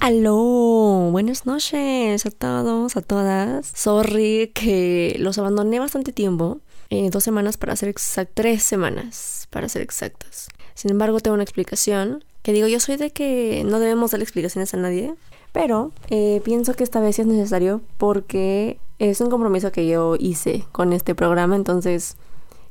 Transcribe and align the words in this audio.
Aló, 0.00 1.08
buenas 1.10 1.46
noches 1.46 2.26
a 2.26 2.30
todos, 2.30 2.96
a 2.96 3.00
todas. 3.00 3.66
Sorry 3.74 4.52
que 4.54 5.16
los 5.18 5.38
abandoné 5.38 5.80
bastante 5.80 6.12
tiempo, 6.12 6.58
eh, 6.90 7.10
dos 7.10 7.24
semanas 7.24 7.56
para 7.56 7.74
ser 7.76 7.88
exactas, 7.88 8.34
tres 8.34 8.62
semanas 8.62 9.48
para 9.50 9.68
ser 9.68 9.82
exactas. 9.82 10.48
Sin 10.74 10.90
embargo, 10.90 11.20
tengo 11.20 11.34
una 11.34 11.42
explicación 11.42 12.24
que 12.42 12.52
digo, 12.52 12.68
yo 12.68 12.78
soy 12.78 12.96
de 12.96 13.10
que 13.10 13.64
no 13.66 13.80
debemos 13.80 14.12
dar 14.12 14.20
explicaciones 14.20 14.72
a 14.74 14.76
nadie, 14.76 15.14
pero 15.52 15.90
eh, 16.10 16.40
pienso 16.44 16.74
que 16.74 16.84
esta 16.84 17.00
vez 17.00 17.16
sí 17.16 17.22
es 17.22 17.28
necesario 17.28 17.80
porque 17.96 18.78
es 18.98 19.20
un 19.20 19.30
compromiso 19.30 19.72
que 19.72 19.88
yo 19.88 20.16
hice 20.18 20.64
con 20.72 20.92
este 20.92 21.14
programa, 21.14 21.56
entonces 21.56 22.16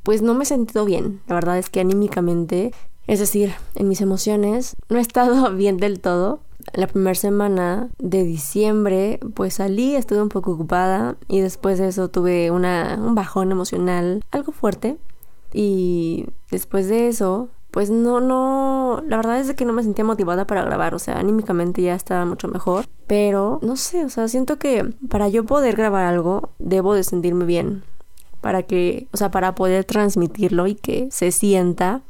pues 0.04 0.22
no 0.22 0.36
me 0.36 0.44
he 0.44 0.48
sentido 0.48 0.86
bien. 0.86 1.20
La 1.28 1.36
verdad 1.36 1.58
es 1.58 1.70
que 1.70 1.80
anímicamente, 1.80 2.72
es 3.08 3.20
decir, 3.20 3.54
en 3.74 3.90
mis 3.90 4.02
emociones, 4.02 4.76
no 4.88 5.00
he 5.00 5.02
estado 5.02 5.52
bien 5.56 5.78
del 5.78 6.00
todo 6.00 6.40
la 6.74 6.88
primera 6.88 7.16
semana 7.16 7.90
de 7.98 8.24
diciembre 8.24 9.20
pues 9.34 9.56
salí, 9.56 9.96
estuve 9.96 10.22
un 10.22 10.30
poco 10.30 10.52
ocupada 10.52 11.16
y 11.28 11.40
después 11.42 11.80
de 11.80 11.88
eso 11.88 12.10
tuve 12.10 12.52
una, 12.52 12.98
un 13.00 13.16
bajón 13.16 13.52
emocional 13.52 14.24
algo 14.32 14.52
fuerte. 14.52 14.98
Y 15.54 16.26
después 16.52 16.90
de 16.90 17.08
eso 17.08 17.50
pues 17.76 17.90
no, 17.90 18.22
no, 18.22 19.04
la 19.06 19.18
verdad 19.18 19.38
es 19.38 19.54
que 19.54 19.66
no 19.66 19.74
me 19.74 19.84
sentía 19.84 20.06
motivada 20.06 20.48
para 20.48 20.64
grabar, 20.64 20.96
o 20.96 21.00
sea, 21.00 21.20
anímicamente 21.20 21.82
ya 21.82 21.94
estaba 21.94 22.24
mucho 22.24 22.48
mejor, 22.48 22.86
pero 23.06 23.60
no 23.64 23.76
sé, 23.76 24.06
o 24.06 24.10
sea, 24.10 24.30
siento 24.30 24.58
que 24.58 24.94
para 25.10 25.28
yo 25.28 25.44
poder 25.44 25.76
grabar 25.76 26.06
algo 26.06 26.52
debo 26.58 26.94
de 26.94 27.04
sentirme 27.04 27.44
bien, 27.44 27.84
para 28.40 28.64
que, 28.64 29.10
o 29.12 29.18
sea, 29.18 29.30
para 29.30 29.56
poder 29.56 29.84
transmitirlo 29.84 30.68
y 30.68 30.76
que 30.76 31.10
se 31.12 31.34
sienta 31.34 32.02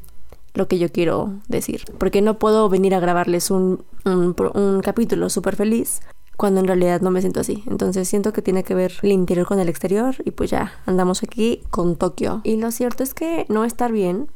lo 0.55 0.67
que 0.67 0.79
yo 0.79 0.91
quiero 0.91 1.33
decir. 1.47 1.83
Porque 1.97 2.21
no 2.21 2.39
puedo 2.39 2.69
venir 2.69 2.95
a 2.95 2.99
grabarles 2.99 3.51
un, 3.51 3.83
un, 4.05 4.81
capítulo 4.81 5.29
súper 5.29 5.55
feliz 5.55 6.01
cuando 6.37 6.59
en 6.59 6.67
realidad 6.67 7.01
no 7.01 7.11
me 7.11 7.21
siento 7.21 7.39
así. 7.39 7.63
Entonces 7.67 8.07
siento 8.07 8.33
que 8.33 8.41
tiene 8.41 8.63
que 8.63 8.75
ver 8.75 8.93
el 9.03 9.11
interior 9.11 9.45
con 9.45 9.59
el 9.59 9.69
exterior 9.69 10.15
y 10.25 10.31
pues 10.31 10.49
ya 10.49 10.73
andamos 10.85 11.23
aquí 11.23 11.61
con 11.69 11.95
Tokio. 11.95 12.41
Y 12.43 12.57
lo 12.57 12.71
cierto 12.71 13.03
es 13.03 13.13
que 13.13 13.45
no 13.49 13.63
estar 13.63 13.91
bien 13.91 14.27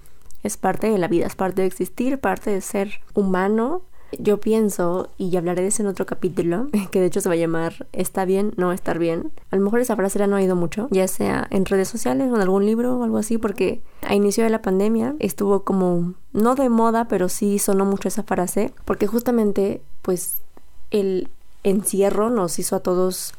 es 0.44 0.56
parte 0.56 0.90
de 0.90 0.98
la 0.98 1.10
vida, 1.10 1.26
es 1.26 1.36
parte 1.36 1.62
de 1.62 1.68
existir, 1.68 2.20
parte 2.20 2.52
de 2.52 2.62
ser 2.62 3.02
humano 3.14 3.82
yo 4.18 4.40
pienso, 4.40 5.10
y 5.18 5.36
hablaré 5.36 5.62
de 5.62 5.68
eso 5.68 5.84
en 5.84 5.88
otro 5.88 6.06
capítulo, 6.06 6.68
que 6.92 7.00
de 7.00 7.06
hecho 7.06 7.22
se 7.22 7.30
va 7.30 7.36
a 7.36 7.38
llamar 7.38 7.88
Está 7.92 8.26
bien, 8.26 8.54
no 8.58 8.72
estar 8.72 8.98
bien. 8.98 9.32
A 9.52 9.56
lo 9.56 9.62
mejor 9.62 9.80
esa 9.80 9.96
frase 9.96 10.20
la 10.20 10.28
no 10.28 10.36
ha 10.36 10.40
oído 10.40 10.56
mucho, 10.56 10.88
ya 10.92 11.08
sea 11.08 11.48
en 11.52 11.66
redes 11.66 11.88
sociales 11.88 12.32
o 12.32 12.36
en 12.36 12.42
algún 12.42 12.66
libro 12.66 12.98
o 12.98 13.04
algo 13.04 13.18
así, 13.18 13.38
porque 13.38 13.82
a 14.10 14.16
inicio 14.16 14.44
de 14.44 14.50
la 14.50 14.64
pandemia 14.64 15.16
estuvo 15.20 15.64
como, 15.64 16.16
no 16.34 16.56
de 16.56 16.68
moda, 16.68 17.08
pero 17.08 17.30
sí 17.30 17.60
sonó 17.60 17.86
mucho 17.86 18.08
esa 18.08 18.24
frase, 18.24 18.74
porque 18.84 19.06
justamente, 19.06 19.84
pues, 20.02 20.38
el 20.90 21.30
encierro 21.64 22.32
nos 22.32 22.58
hizo 22.58 22.76
a 22.76 22.80
todos 22.80 23.34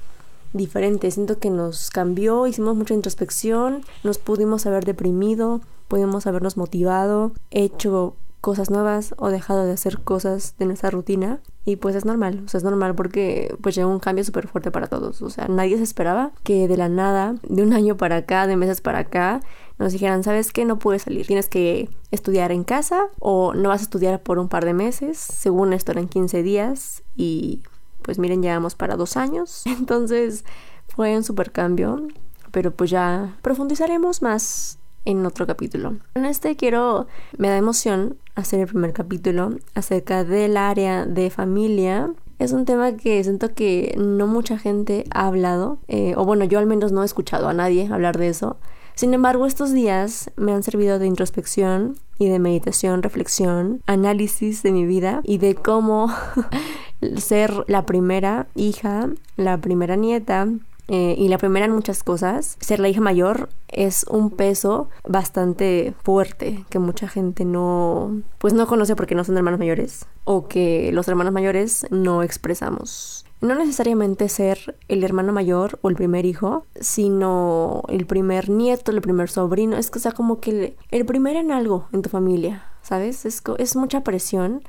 diferentes. 0.52 1.14
Siento 1.14 1.40
que 1.40 1.50
nos 1.50 1.90
cambió, 1.90 2.46
hicimos 2.46 2.76
mucha 2.76 2.94
introspección, 2.94 3.84
nos 4.04 4.18
pudimos 4.18 4.64
haber 4.64 4.84
deprimido, 4.84 5.60
pudimos 5.88 6.28
habernos 6.28 6.56
motivado, 6.56 7.32
hecho 7.50 8.14
cosas 8.40 8.70
nuevas 8.70 9.14
o 9.18 9.28
dejado 9.28 9.64
de 9.64 9.72
hacer 9.72 10.00
cosas 10.00 10.54
de 10.58 10.66
nuestra 10.66 10.90
rutina. 10.90 11.40
Y 11.66 11.76
pues 11.76 11.94
es 11.94 12.06
normal, 12.06 12.42
o 12.44 12.48
sea, 12.48 12.58
es 12.58 12.64
normal 12.64 12.94
porque 12.94 13.54
pues 13.60 13.74
llegó 13.74 13.90
un 13.90 14.00
cambio 14.00 14.24
súper 14.24 14.48
fuerte 14.48 14.70
para 14.70 14.86
todos, 14.86 15.20
o 15.20 15.28
sea, 15.28 15.46
nadie 15.46 15.76
se 15.76 15.82
esperaba 15.82 16.32
que 16.42 16.66
de 16.66 16.76
la 16.78 16.88
nada, 16.88 17.36
de 17.42 17.62
un 17.62 17.74
año 17.74 17.98
para 17.98 18.16
acá, 18.16 18.46
de 18.46 18.56
meses 18.56 18.80
para 18.80 19.00
acá, 19.00 19.40
nos 19.78 19.92
dijeran, 19.92 20.24
¿sabes 20.24 20.52
qué? 20.52 20.64
No 20.64 20.78
puedes 20.78 21.02
salir, 21.02 21.26
tienes 21.26 21.48
que 21.48 21.90
estudiar 22.10 22.50
en 22.50 22.64
casa 22.64 23.08
o 23.18 23.52
no 23.54 23.68
vas 23.68 23.82
a 23.82 23.84
estudiar 23.84 24.22
por 24.22 24.38
un 24.38 24.48
par 24.48 24.64
de 24.64 24.72
meses, 24.72 25.18
según 25.18 25.74
esto 25.74 25.92
eran 25.92 26.08
15 26.08 26.42
días 26.42 27.02
y 27.14 27.62
pues 28.02 28.18
miren, 28.18 28.42
llevamos 28.42 28.74
para 28.74 28.96
dos 28.96 29.18
años, 29.18 29.62
entonces 29.66 30.46
fue 30.88 31.14
un 31.14 31.24
súper 31.24 31.52
cambio, 31.52 32.08
pero 32.50 32.72
pues 32.72 32.90
ya 32.90 33.36
profundizaremos 33.42 34.22
más 34.22 34.79
en 35.04 35.24
otro 35.26 35.46
capítulo. 35.46 35.96
En 36.14 36.24
este 36.24 36.56
quiero, 36.56 37.06
me 37.38 37.48
da 37.48 37.56
emoción 37.56 38.16
hacer 38.34 38.60
el 38.60 38.66
primer 38.66 38.92
capítulo 38.92 39.56
acerca 39.74 40.24
del 40.24 40.56
área 40.56 41.06
de 41.06 41.30
familia. 41.30 42.10
Es 42.38 42.52
un 42.52 42.64
tema 42.64 42.96
que 42.96 43.22
siento 43.22 43.54
que 43.54 43.94
no 43.98 44.26
mucha 44.26 44.58
gente 44.58 45.04
ha 45.10 45.26
hablado, 45.26 45.78
eh, 45.88 46.14
o 46.16 46.24
bueno, 46.24 46.44
yo 46.44 46.58
al 46.58 46.66
menos 46.66 46.92
no 46.92 47.02
he 47.02 47.06
escuchado 47.06 47.48
a 47.48 47.54
nadie 47.54 47.88
hablar 47.92 48.18
de 48.18 48.28
eso. 48.28 48.56
Sin 48.94 49.14
embargo, 49.14 49.46
estos 49.46 49.72
días 49.72 50.30
me 50.36 50.52
han 50.52 50.62
servido 50.62 50.98
de 50.98 51.06
introspección 51.06 51.96
y 52.18 52.28
de 52.28 52.38
meditación, 52.38 53.02
reflexión, 53.02 53.82
análisis 53.86 54.62
de 54.62 54.72
mi 54.72 54.84
vida 54.84 55.20
y 55.24 55.38
de 55.38 55.54
cómo 55.54 56.12
ser 57.16 57.64
la 57.66 57.86
primera 57.86 58.46
hija, 58.54 59.08
la 59.36 59.58
primera 59.58 59.96
nieta, 59.96 60.48
eh, 60.88 61.14
y 61.16 61.28
la 61.28 61.38
primera 61.38 61.66
en 61.66 61.72
muchas 61.72 62.02
cosas, 62.02 62.56
ser 62.60 62.80
la 62.80 62.88
hija 62.88 63.00
mayor 63.00 63.48
es 63.68 64.04
un 64.08 64.30
peso 64.30 64.88
bastante 65.06 65.94
fuerte 66.02 66.64
que 66.68 66.78
mucha 66.78 67.08
gente 67.08 67.44
no, 67.44 68.22
pues 68.38 68.54
no 68.54 68.66
conoce 68.66 68.96
porque 68.96 69.14
no 69.14 69.24
son 69.24 69.36
hermanos 69.36 69.60
mayores 69.60 70.06
o 70.24 70.48
que 70.48 70.90
los 70.92 71.08
hermanos 71.08 71.32
mayores 71.32 71.86
no 71.90 72.22
expresamos. 72.22 73.24
No 73.40 73.54
necesariamente 73.54 74.28
ser 74.28 74.76
el 74.88 75.02
hermano 75.02 75.32
mayor 75.32 75.78
o 75.80 75.88
el 75.88 75.96
primer 75.96 76.26
hijo, 76.26 76.66
sino 76.78 77.82
el 77.88 78.04
primer 78.04 78.50
nieto, 78.50 78.90
el 78.90 79.00
primer 79.00 79.30
sobrino. 79.30 79.78
Es 79.78 79.90
que, 79.90 79.98
sea, 79.98 80.12
como 80.12 80.40
que 80.40 80.76
el, 80.90 81.06
primer 81.06 81.36
en 81.36 81.50
algo 81.50 81.86
en 81.92 82.02
tu 82.02 82.10
familia, 82.10 82.64
¿sabes? 82.82 83.24
Es, 83.24 83.42
es 83.56 83.76
mucha 83.76 84.02
presión 84.02 84.62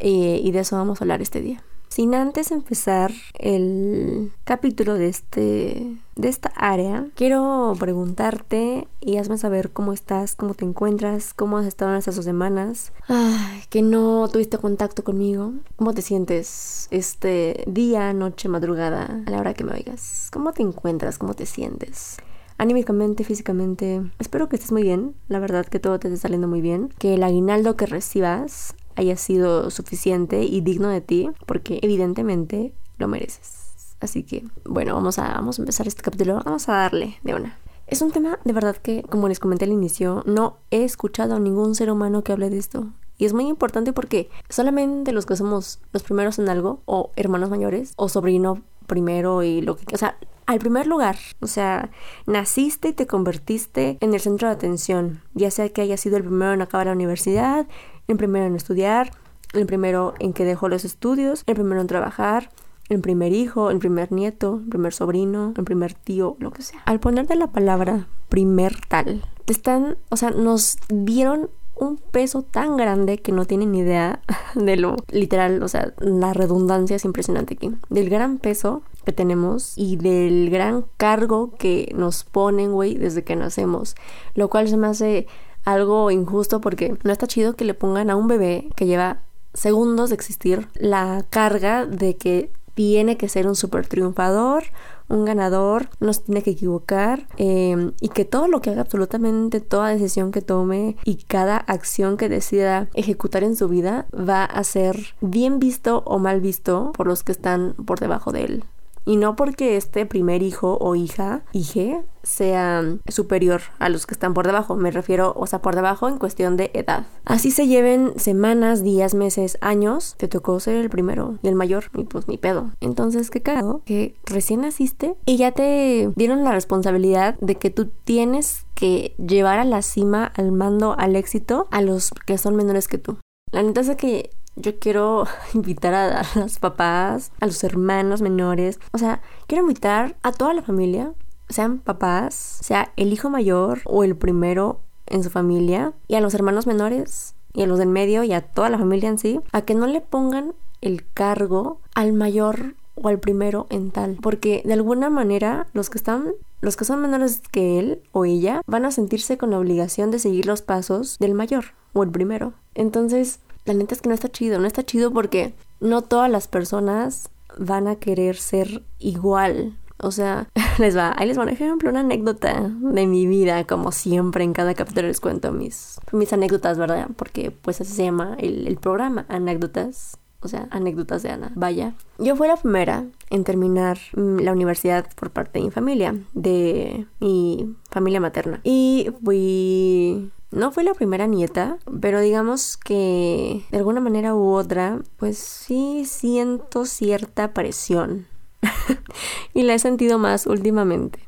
eh, 0.00 0.40
y 0.42 0.50
de 0.50 0.60
eso 0.60 0.76
vamos 0.76 1.00
a 1.00 1.04
hablar 1.04 1.22
este 1.22 1.40
día. 1.40 1.62
Sin 1.90 2.14
antes 2.14 2.52
empezar 2.52 3.10
el 3.36 4.30
capítulo 4.44 4.94
de 4.94 5.08
este 5.08 5.96
de 6.14 6.28
esta 6.28 6.52
área, 6.54 7.08
quiero 7.16 7.74
preguntarte 7.80 8.86
y 9.00 9.16
hazme 9.16 9.36
saber 9.38 9.72
cómo 9.72 9.92
estás, 9.92 10.36
cómo 10.36 10.54
te 10.54 10.64
encuentras, 10.64 11.34
cómo 11.34 11.58
has 11.58 11.66
estado 11.66 11.90
en 11.90 11.98
estas 11.98 12.14
dos 12.14 12.24
semanas, 12.24 12.92
Ay, 13.08 13.64
que 13.70 13.82
no 13.82 14.28
tuviste 14.28 14.56
contacto 14.58 15.02
conmigo, 15.02 15.52
cómo 15.74 15.92
te 15.92 16.02
sientes 16.02 16.86
este 16.92 17.64
día, 17.66 18.12
noche, 18.12 18.48
madrugada, 18.48 19.24
a 19.26 19.30
la 19.30 19.40
hora 19.40 19.54
que 19.54 19.64
me 19.64 19.72
oigas, 19.72 20.28
cómo 20.32 20.52
te 20.52 20.62
encuentras, 20.62 21.18
cómo 21.18 21.34
te 21.34 21.44
sientes 21.44 22.18
anímicamente, 22.56 23.24
físicamente. 23.24 24.02
Espero 24.18 24.48
que 24.48 24.56
estés 24.56 24.70
muy 24.70 24.82
bien, 24.82 25.14
la 25.28 25.40
verdad 25.40 25.66
que 25.66 25.80
todo 25.80 25.98
te 25.98 26.08
esté 26.08 26.20
saliendo 26.20 26.46
muy 26.46 26.60
bien, 26.60 26.90
que 26.98 27.14
el 27.14 27.22
aguinaldo 27.24 27.74
que 27.74 27.86
recibas 27.86 28.74
haya 29.00 29.16
sido 29.16 29.70
suficiente 29.70 30.44
y 30.44 30.60
digno 30.60 30.88
de 30.88 31.00
ti, 31.00 31.30
porque 31.46 31.80
evidentemente 31.82 32.72
lo 32.98 33.08
mereces. 33.08 33.94
Así 34.00 34.22
que, 34.22 34.44
bueno, 34.64 34.94
vamos 34.94 35.18
a, 35.18 35.28
vamos 35.34 35.58
a 35.58 35.62
empezar 35.62 35.88
este 35.88 36.02
capítulo, 36.02 36.40
vamos 36.44 36.68
a 36.68 36.74
darle 36.74 37.18
de 37.22 37.34
una. 37.34 37.58
Es 37.86 38.02
un 38.02 38.12
tema 38.12 38.38
de 38.44 38.52
verdad 38.52 38.76
que, 38.76 39.02
como 39.02 39.28
les 39.28 39.40
comenté 39.40 39.64
al 39.64 39.72
inicio, 39.72 40.22
no 40.26 40.58
he 40.70 40.84
escuchado 40.84 41.34
a 41.34 41.40
ningún 41.40 41.74
ser 41.74 41.90
humano 41.90 42.22
que 42.22 42.32
hable 42.32 42.50
de 42.50 42.58
esto. 42.58 42.88
Y 43.18 43.24
es 43.24 43.32
muy 43.32 43.48
importante 43.48 43.92
porque 43.92 44.30
solamente 44.48 45.12
los 45.12 45.26
que 45.26 45.36
somos 45.36 45.80
los 45.92 46.02
primeros 46.02 46.38
en 46.38 46.48
algo, 46.48 46.80
o 46.84 47.10
hermanos 47.16 47.50
mayores, 47.50 47.92
o 47.96 48.08
sobrino 48.08 48.62
primero 48.86 49.42
y 49.42 49.60
lo 49.60 49.76
que... 49.76 49.94
O 49.94 49.98
sea, 49.98 50.16
al 50.50 50.58
primer 50.58 50.88
lugar. 50.88 51.16
O 51.40 51.46
sea, 51.46 51.90
naciste 52.26 52.88
y 52.88 52.92
te 52.92 53.06
convertiste 53.06 53.98
en 54.00 54.14
el 54.14 54.20
centro 54.20 54.48
de 54.48 54.54
atención, 54.54 55.22
ya 55.32 55.50
sea 55.50 55.68
que 55.68 55.80
haya 55.80 55.96
sido 55.96 56.16
el 56.16 56.24
primero 56.24 56.52
en 56.52 56.60
acabar 56.60 56.88
la 56.88 56.92
universidad, 56.92 57.68
el 58.10 58.16
primero 58.16 58.46
en 58.46 58.56
estudiar, 58.56 59.12
el 59.52 59.66
primero 59.66 60.14
en 60.18 60.32
que 60.32 60.44
dejó 60.44 60.68
los 60.68 60.84
estudios, 60.84 61.42
el 61.46 61.54
primero 61.54 61.80
en 61.80 61.86
trabajar, 61.86 62.50
el 62.88 63.00
primer 63.00 63.32
hijo, 63.32 63.70
el 63.70 63.78
primer 63.78 64.12
nieto, 64.12 64.60
el 64.62 64.68
primer 64.68 64.92
sobrino, 64.92 65.54
el 65.56 65.64
primer 65.64 65.94
tío, 65.94 66.36
lo 66.40 66.50
que 66.50 66.62
sea. 66.62 66.80
Al 66.86 67.00
ponerte 67.00 67.36
la 67.36 67.46
palabra 67.48 68.08
primer 68.28 68.76
tal, 68.88 69.24
están, 69.46 69.96
o 70.10 70.16
sea, 70.16 70.30
nos 70.30 70.78
dieron 70.88 71.50
un 71.76 71.96
peso 71.96 72.42
tan 72.42 72.76
grande 72.76 73.18
que 73.18 73.32
no 73.32 73.46
tienen 73.46 73.74
idea 73.74 74.20
de 74.54 74.76
lo 74.76 74.96
literal, 75.10 75.62
o 75.62 75.68
sea, 75.68 75.94
la 75.98 76.32
redundancia 76.32 76.96
es 76.96 77.04
impresionante 77.04 77.54
aquí, 77.54 77.72
del 77.88 78.10
gran 78.10 78.38
peso 78.38 78.82
que 79.04 79.12
tenemos 79.12 79.72
y 79.76 79.96
del 79.96 80.50
gran 80.50 80.84
cargo 80.96 81.52
que 81.58 81.92
nos 81.96 82.24
ponen, 82.24 82.72
güey, 82.72 82.96
desde 82.96 83.24
que 83.24 83.34
nacemos, 83.34 83.94
lo 84.34 84.50
cual 84.50 84.68
se 84.68 84.76
me 84.76 84.88
hace 84.88 85.26
algo 85.64 86.10
injusto 86.10 86.60
porque 86.60 86.96
no 87.02 87.12
está 87.12 87.26
chido 87.26 87.54
que 87.54 87.64
le 87.64 87.74
pongan 87.74 88.10
a 88.10 88.16
un 88.16 88.28
bebé 88.28 88.68
que 88.76 88.86
lleva 88.86 89.22
segundos 89.54 90.10
de 90.10 90.14
existir 90.14 90.68
la 90.74 91.24
carga 91.30 91.86
de 91.86 92.16
que 92.16 92.50
tiene 92.74 93.16
que 93.16 93.28
ser 93.28 93.46
un 93.46 93.56
super 93.56 93.86
triunfador, 93.86 94.64
un 95.08 95.24
ganador, 95.24 95.88
no 95.98 96.12
se 96.12 96.22
tiene 96.22 96.42
que 96.42 96.52
equivocar 96.52 97.26
em, 97.36 97.92
y 98.00 98.08
que 98.08 98.24
todo 98.24 98.48
lo 98.48 98.60
que 98.60 98.70
haga, 98.70 98.82
absolutamente 98.82 99.60
toda 99.60 99.88
decisión 99.88 100.30
que 100.30 100.40
tome 100.40 100.96
y 101.04 101.16
cada 101.16 101.56
acción 101.56 102.16
que 102.16 102.28
decida 102.28 102.88
ejecutar 102.94 103.42
en 103.42 103.56
su 103.56 103.68
vida 103.68 104.06
va 104.14 104.44
a 104.44 104.64
ser 104.64 105.14
bien 105.20 105.58
visto 105.58 106.02
o 106.06 106.18
mal 106.18 106.40
visto 106.40 106.92
por 106.96 107.06
los 107.06 107.22
que 107.24 107.32
están 107.32 107.74
por 107.74 107.98
debajo 107.98 108.32
de 108.32 108.44
él. 108.44 108.64
Y 109.04 109.16
no 109.16 109.36
porque 109.36 109.76
este 109.76 110.06
primer 110.06 110.42
hijo 110.42 110.78
o 110.80 110.94
hija, 110.94 111.42
hije, 111.52 112.02
sea 112.22 112.84
superior 113.08 113.62
a 113.78 113.88
los 113.88 114.06
que 114.06 114.14
están 114.14 114.34
por 114.34 114.46
debajo. 114.46 114.76
Me 114.76 114.90
refiero, 114.90 115.32
o 115.36 115.46
sea, 115.46 115.62
por 115.62 115.74
debajo 115.74 116.08
en 116.08 116.18
cuestión 116.18 116.56
de 116.56 116.70
edad. 116.74 117.06
Así 117.24 117.50
se 117.50 117.66
lleven 117.66 118.12
semanas, 118.16 118.82
días, 118.82 119.14
meses, 119.14 119.58
años. 119.60 120.14
Te 120.18 120.28
tocó 120.28 120.60
ser 120.60 120.76
el 120.76 120.90
primero 120.90 121.38
y 121.42 121.48
el 121.48 121.54
mayor. 121.54 121.84
Y 121.94 122.04
pues 122.04 122.28
ni 122.28 122.38
pedo. 122.38 122.70
Entonces, 122.80 123.30
qué 123.30 123.42
cagado 123.42 123.82
que 123.84 124.14
recién 124.24 124.60
naciste 124.60 125.14
y 125.24 125.36
ya 125.36 125.52
te 125.52 126.12
dieron 126.16 126.44
la 126.44 126.52
responsabilidad 126.52 127.36
de 127.40 127.56
que 127.56 127.70
tú 127.70 127.90
tienes 128.04 128.66
que 128.74 129.14
llevar 129.18 129.58
a 129.58 129.64
la 129.64 129.82
cima, 129.82 130.24
al 130.36 130.52
mando, 130.52 130.94
al 130.98 131.16
éxito 131.16 131.68
a 131.70 131.82
los 131.82 132.10
que 132.26 132.38
son 132.38 132.56
menores 132.56 132.88
que 132.88 132.98
tú. 132.98 133.18
La 133.52 133.62
neta 133.62 133.80
es 133.80 133.94
que 133.96 134.30
yo 134.60 134.78
quiero 134.78 135.26
invitar 135.54 135.94
a, 135.94 136.22
los 136.34 136.58
papás, 136.58 137.32
a 137.40 137.46
los 137.46 137.62
hermanos 137.64 138.22
menores, 138.22 138.78
o 138.92 138.98
sea, 138.98 139.20
quiero 139.46 139.62
invitar 139.62 140.16
a 140.22 140.32
toda 140.32 140.54
la 140.54 140.62
familia, 140.62 141.12
sean 141.48 141.78
papás, 141.78 142.34
sea 142.34 142.92
el 142.96 143.12
hijo 143.12 143.30
mayor 143.30 143.80
o 143.84 144.04
el 144.04 144.16
primero 144.16 144.80
en 145.06 145.24
su 145.24 145.30
familia, 145.30 145.92
y 146.08 146.14
a 146.14 146.20
los 146.20 146.34
hermanos 146.34 146.66
menores, 146.66 147.34
y 147.52 147.62
a 147.62 147.66
los 147.66 147.78
del 147.78 147.88
medio, 147.88 148.22
y 148.22 148.32
a 148.32 148.42
toda 148.42 148.68
la 148.68 148.78
familia 148.78 149.08
en 149.08 149.18
sí, 149.18 149.40
a 149.52 149.62
que 149.62 149.74
no 149.74 149.86
le 149.86 150.00
pongan 150.00 150.54
el 150.80 151.04
cargo 151.12 151.80
al 151.94 152.12
mayor 152.12 152.74
o 152.94 153.08
al 153.08 153.18
primero 153.18 153.66
en 153.70 153.90
tal, 153.90 154.18
porque 154.22 154.62
de 154.64 154.74
alguna 154.74 155.10
manera 155.10 155.66
los 155.72 155.90
que 155.90 155.98
están 155.98 156.32
los 156.60 156.76
que 156.76 156.84
son 156.84 157.00
menores 157.00 157.40
que 157.50 157.78
él 157.78 158.02
o 158.12 158.24
ella 158.24 158.62
van 158.66 158.84
a 158.84 158.90
sentirse 158.90 159.38
con 159.38 159.50
la 159.50 159.58
obligación 159.58 160.10
de 160.10 160.18
seguir 160.18 160.46
los 160.46 160.60
pasos 160.62 161.18
del 161.18 161.34
mayor 161.34 161.66
o 161.94 162.02
el 162.02 162.10
primero. 162.10 162.52
Entonces, 162.74 163.40
la 163.64 163.74
neta 163.74 163.94
es 163.94 164.02
que 164.02 164.08
no 164.08 164.14
está 164.14 164.28
chido, 164.28 164.58
no 164.58 164.66
está 164.66 164.84
chido 164.84 165.12
porque 165.12 165.54
no 165.80 166.02
todas 166.02 166.30
las 166.30 166.48
personas 166.48 167.30
van 167.58 167.88
a 167.88 167.96
querer 167.96 168.36
ser 168.36 168.82
igual. 168.98 169.76
O 169.98 170.12
sea, 170.12 170.48
les 170.78 170.96
va, 170.96 171.14
ahí 171.16 171.26
les 171.26 171.38
va 171.38 171.42
un 171.42 171.48
ejemplo, 171.50 171.90
una 171.90 172.00
anécdota 172.00 172.70
de 172.70 173.06
mi 173.06 173.26
vida, 173.26 173.66
como 173.66 173.92
siempre 173.92 174.44
en 174.44 174.52
cada 174.52 174.74
capítulo 174.74 175.08
les 175.08 175.20
cuento 175.20 175.52
mis, 175.52 176.00
mis 176.12 176.32
anécdotas, 176.32 176.78
¿verdad? 176.78 177.08
Porque 177.16 177.50
pues 177.50 177.80
así 177.80 177.92
se 177.92 178.04
llama 178.04 178.36
el, 178.38 178.66
el 178.66 178.76
programa, 178.76 179.26
anécdotas 179.28 180.16
o 180.42 180.48
sea, 180.48 180.68
anécdotas 180.70 181.22
de 181.22 181.30
Ana. 181.30 181.52
Vaya. 181.54 181.94
Yo 182.18 182.34
fui 182.34 182.48
la 182.48 182.56
primera 182.56 183.04
en 183.28 183.44
terminar 183.44 183.98
mm, 184.14 184.38
la 184.38 184.52
universidad 184.52 185.06
por 185.14 185.30
parte 185.30 185.58
de 185.58 185.66
mi 185.66 185.70
familia, 185.70 186.14
de 186.32 187.06
mi 187.20 187.76
familia 187.90 188.20
materna. 188.20 188.60
Y 188.64 189.10
fui 189.22 190.30
no 190.50 190.72
fue 190.72 190.84
la 190.84 190.94
primera 190.94 191.26
nieta, 191.26 191.78
pero 192.00 192.20
digamos 192.20 192.76
que 192.76 193.64
de 193.70 193.78
alguna 193.78 194.00
manera 194.00 194.34
u 194.34 194.52
otra, 194.52 195.00
pues 195.16 195.38
sí 195.38 196.04
siento 196.06 196.86
cierta 196.86 197.52
presión. 197.52 198.26
y 199.54 199.62
la 199.62 199.74
he 199.74 199.78
sentido 199.78 200.18
más 200.18 200.46
últimamente. 200.46 201.20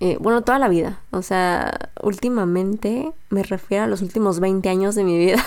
Eh, 0.00 0.16
bueno, 0.20 0.42
toda 0.42 0.58
la 0.58 0.68
vida. 0.68 1.00
O 1.10 1.22
sea, 1.22 1.90
últimamente 2.02 3.12
me 3.30 3.42
refiero 3.42 3.84
a 3.84 3.88
los 3.88 4.02
últimos 4.02 4.38
20 4.38 4.68
años 4.68 4.94
de 4.94 5.04
mi 5.04 5.18
vida. 5.18 5.42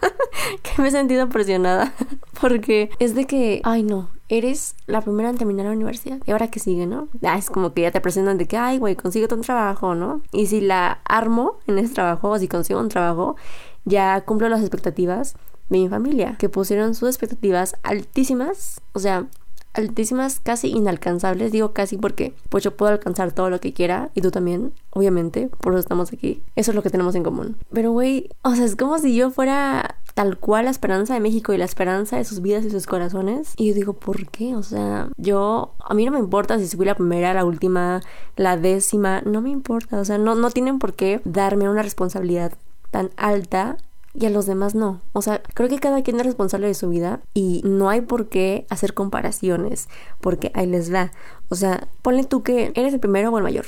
que 0.62 0.82
me 0.82 0.88
he 0.88 0.90
sentido 0.90 1.28
presionada. 1.28 1.92
Porque 2.40 2.90
es 2.98 3.14
de 3.14 3.26
que, 3.26 3.60
ay 3.64 3.82
no, 3.82 4.10
eres 4.28 4.74
la 4.86 5.00
primera 5.00 5.30
en 5.30 5.38
terminar 5.38 5.66
la 5.66 5.72
universidad. 5.72 6.18
¿Y 6.26 6.30
ahora 6.30 6.50
qué 6.50 6.60
sigue, 6.60 6.86
no? 6.86 7.08
Ah, 7.22 7.38
es 7.38 7.50
como 7.50 7.72
que 7.72 7.82
ya 7.82 7.90
te 7.90 8.00
presentan 8.00 8.38
de 8.38 8.46
que, 8.46 8.56
ay, 8.56 8.78
güey, 8.78 8.96
consigue 8.96 9.28
un 9.32 9.40
trabajo, 9.42 9.94
¿no? 9.94 10.22
Y 10.32 10.46
si 10.46 10.60
la 10.60 11.00
armo 11.04 11.58
en 11.66 11.78
ese 11.78 11.94
trabajo, 11.94 12.30
o 12.30 12.38
si 12.38 12.48
consigo 12.48 12.80
un 12.80 12.88
trabajo, 12.88 13.36
ya 13.84 14.20
cumplo 14.22 14.48
las 14.48 14.60
expectativas 14.60 15.34
de 15.68 15.78
mi 15.78 15.88
familia, 15.88 16.36
que 16.38 16.48
pusieron 16.48 16.94
sus 16.94 17.08
expectativas 17.08 17.76
altísimas, 17.82 18.80
o 18.92 18.98
sea, 18.98 19.26
altísimas, 19.74 20.40
casi 20.40 20.68
inalcanzables. 20.68 21.52
Digo 21.52 21.72
casi 21.72 21.96
porque 21.96 22.34
pues 22.48 22.64
yo 22.64 22.76
puedo 22.76 22.92
alcanzar 22.92 23.32
todo 23.32 23.50
lo 23.50 23.60
que 23.60 23.72
quiera 23.72 24.10
y 24.14 24.20
tú 24.20 24.30
también, 24.30 24.72
obviamente, 24.90 25.48
por 25.60 25.72
eso 25.72 25.80
estamos 25.80 26.12
aquí. 26.12 26.42
Eso 26.56 26.72
es 26.72 26.74
lo 26.74 26.82
que 26.82 26.90
tenemos 26.90 27.14
en 27.14 27.22
común. 27.22 27.56
Pero 27.72 27.92
güey, 27.92 28.28
o 28.42 28.54
sea, 28.54 28.64
es 28.64 28.76
como 28.76 28.98
si 28.98 29.14
yo 29.14 29.30
fuera 29.30 29.96
tal 30.18 30.36
cual 30.36 30.64
la 30.64 30.72
esperanza 30.72 31.14
de 31.14 31.20
México 31.20 31.52
y 31.52 31.58
la 31.58 31.64
esperanza 31.64 32.16
de 32.16 32.24
sus 32.24 32.42
vidas 32.42 32.64
y 32.64 32.70
sus 32.70 32.86
corazones. 32.86 33.52
Y 33.56 33.68
yo 33.68 33.74
digo, 33.74 33.92
¿por 33.92 34.28
qué? 34.28 34.56
O 34.56 34.64
sea, 34.64 35.10
yo, 35.16 35.76
a 35.78 35.94
mí 35.94 36.04
no 36.04 36.10
me 36.10 36.18
importa 36.18 36.58
si 36.58 36.76
fui 36.76 36.84
la 36.86 36.96
primera, 36.96 37.32
la 37.34 37.44
última, 37.44 38.00
la 38.34 38.56
décima, 38.56 39.22
no 39.24 39.40
me 39.40 39.50
importa. 39.50 40.00
O 40.00 40.04
sea, 40.04 40.18
no, 40.18 40.34
no 40.34 40.50
tienen 40.50 40.80
por 40.80 40.94
qué 40.94 41.20
darme 41.24 41.68
una 41.68 41.84
responsabilidad 41.84 42.54
tan 42.90 43.10
alta 43.16 43.76
y 44.12 44.26
a 44.26 44.30
los 44.30 44.46
demás 44.46 44.74
no. 44.74 45.00
O 45.12 45.22
sea, 45.22 45.40
creo 45.54 45.68
que 45.68 45.78
cada 45.78 46.02
quien 46.02 46.18
es 46.18 46.26
responsable 46.26 46.66
de 46.66 46.74
su 46.74 46.88
vida 46.88 47.20
y 47.32 47.62
no 47.64 47.88
hay 47.88 48.00
por 48.00 48.28
qué 48.28 48.66
hacer 48.70 48.94
comparaciones, 48.94 49.88
porque 50.20 50.50
ahí 50.54 50.66
les 50.66 50.90
da. 50.90 51.12
O 51.48 51.54
sea, 51.54 51.86
ponle 52.02 52.24
tú 52.24 52.42
que 52.42 52.72
eres 52.74 52.92
el 52.92 52.98
primero 52.98 53.30
o 53.30 53.38
el 53.38 53.44
mayor. 53.44 53.66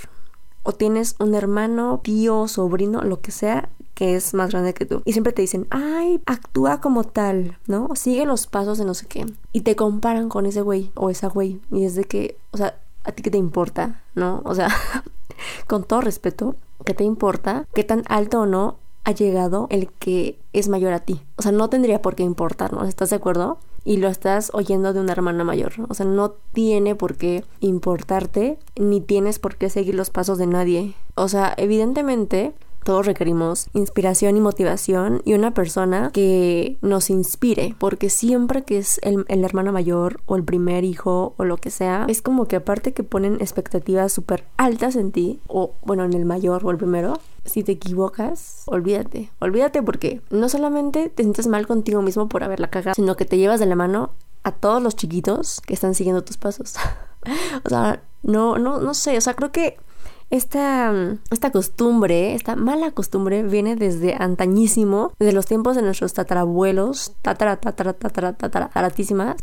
O 0.65 0.73
tienes 0.73 1.15
un 1.21 1.37
hermano, 1.37 2.01
tío, 2.03 2.49
sobrino, 2.49 3.03
lo 3.03 3.21
que 3.21 3.31
sea, 3.31 3.69
que 3.95 4.17
es 4.17 4.35
más 4.35 4.51
grande 4.51 4.75
que 4.75 4.87
tú. 4.87 5.03
Y 5.05 5.13
siempre 5.13 5.33
te 5.33 5.43
dicen, 5.43 5.67
ay, 5.71 6.23
actúa 6.27 6.81
como 6.81 7.05
tal, 7.05 7.59
¿no? 7.67 7.89
Sigue 7.95 8.25
los 8.25 8.47
pasos 8.47 8.79
de 8.79 8.85
no 8.85 8.95
sé 8.95 9.07
qué. 9.07 9.27
Y 9.53 9.61
te 9.63 9.77
comparan 9.77 10.29
con 10.29 10.47
ese 10.47 10.63
güey 10.63 10.91
o 10.95 11.11
esa 11.11 11.29
güey. 11.29 11.61
Y 11.71 11.85
es 11.85 11.95
de 11.95 12.05
que, 12.05 12.37
o 12.53 12.57
sea, 12.57 12.79
¿a 13.05 13.13
ti 13.13 13.23
qué 13.23 13.31
te 13.31 13.39
importa? 13.39 14.03
¿No? 14.15 14.43
O 14.45 14.55
sea, 14.55 14.69
con 15.67 15.85
todo 15.85 16.01
respeto, 16.01 16.57
¿qué 16.85 16.95
te 16.95 17.05
importa? 17.05 17.67
¿Qué 17.75 17.85
tan 17.85 18.05
alto 18.09 18.41
o 18.41 18.47
no 18.47 18.77
ha 19.05 19.13
llegado 19.13 19.67
el 19.71 19.91
que 19.93 20.39
es 20.53 20.69
mayor 20.69 20.93
a 20.93 21.01
ti. 21.01 21.23
O 21.37 21.43
sea, 21.43 21.53
no 21.53 21.69
tendría 21.71 22.03
por 22.03 22.15
qué 22.15 22.23
importarnos, 22.23 22.89
¿estás 22.89 23.11
de 23.11 23.17
acuerdo? 23.17 23.59
Y 23.85 23.97
lo 23.97 24.09
estás 24.09 24.51
oyendo 24.53 24.93
de 24.93 25.01
una 25.01 25.13
hermana 25.13 25.43
mayor. 25.43 25.73
O 25.89 25.95
sea, 25.95 26.05
no 26.05 26.33
tiene 26.53 26.95
por 26.95 27.17
qué 27.17 27.45
importarte, 27.61 28.59
ni 28.77 29.01
tienes 29.01 29.39
por 29.39 29.57
qué 29.57 29.71
seguir 29.71 29.95
los 29.95 30.11
pasos 30.11 30.37
de 30.39 30.47
nadie. 30.47 30.95
O 31.15 31.29
sea, 31.29 31.55
evidentemente 31.57 32.53
todos 32.85 33.07
requerimos 33.07 33.69
inspiración 33.73 34.37
y 34.37 34.41
motivación 34.41 35.23
y 35.25 35.35
una 35.35 35.53
persona 35.53 36.11
que 36.13 36.79
nos 36.81 37.11
inspire, 37.11 37.75
porque 37.79 38.11
siempre 38.11 38.63
que 38.63 38.79
es 38.79 39.01
el, 39.03 39.25
hermano 39.29 39.73
mayor 39.73 40.21
o 40.27 40.37
el 40.37 40.45
primer 40.45 40.85
hijo 40.85 41.35
o 41.37 41.45
lo 41.45 41.57
que 41.57 41.71
sea, 41.71 42.07
es 42.09 42.23
como 42.23 42.47
que 42.47 42.57
aparte 42.57 42.93
que 42.93 43.03
ponen 43.03 43.35
expectativas 43.41 44.13
súper 44.13 44.45
altas 44.57 44.97
en 44.97 45.13
ti, 45.13 45.41
o 45.47 45.75
bueno, 45.83 46.05
en 46.05 46.13
el 46.15 46.25
mayor 46.25 46.65
o 46.65 46.71
el 46.71 46.77
primero, 46.77 47.19
si 47.45 47.63
te 47.63 47.73
equivocas, 47.73 48.63
olvídate, 48.67 49.31
olvídate 49.41 49.83
porque 49.83 50.21
no 50.31 50.49
solamente 50.49 51.09
te 51.09 51.23
sientes 51.23 51.47
mal 51.47 51.67
contigo 51.67 52.03
mismo 52.03 52.29
por 52.29 52.45
haberla 52.45 52.71
cagado, 52.71 52.95
sino 52.95 53.17
que 53.17 53.25
te 53.25 53.39
llevas 53.39 53.61
de 53.61 53.67
la 53.67 53.77
mano 53.77 54.11
a 54.43 54.53
todos 54.53 54.83
los 54.83 54.97
chiquitos 54.97 55.61
que 55.67 55.75
están 55.75 55.95
siguiendo 55.95 56.25
tus 56.25 56.37
pasos. 56.37 56.77
o 57.65 57.69
sea, 57.69 58.03
no, 58.23 58.59
no, 58.59 58.81
no 58.81 58.95
sé, 58.95 59.17
o 59.17 59.21
sea, 59.21 59.35
creo 59.35 59.53
que 59.53 59.77
esta, 60.31 60.93
esta 61.31 61.51
costumbre, 61.51 62.35
esta 62.35 62.57
mala 62.57 62.93
costumbre 62.93 63.43
viene 63.43 63.77
desde 63.77 64.15
antañísimo, 64.15 65.13
desde 65.19 65.33
los 65.33 65.47
tiempos 65.47 65.77
de 65.77 65.83
nuestros 65.83 66.15
tatarabuelos, 66.15 67.13
tatara, 67.23 67.61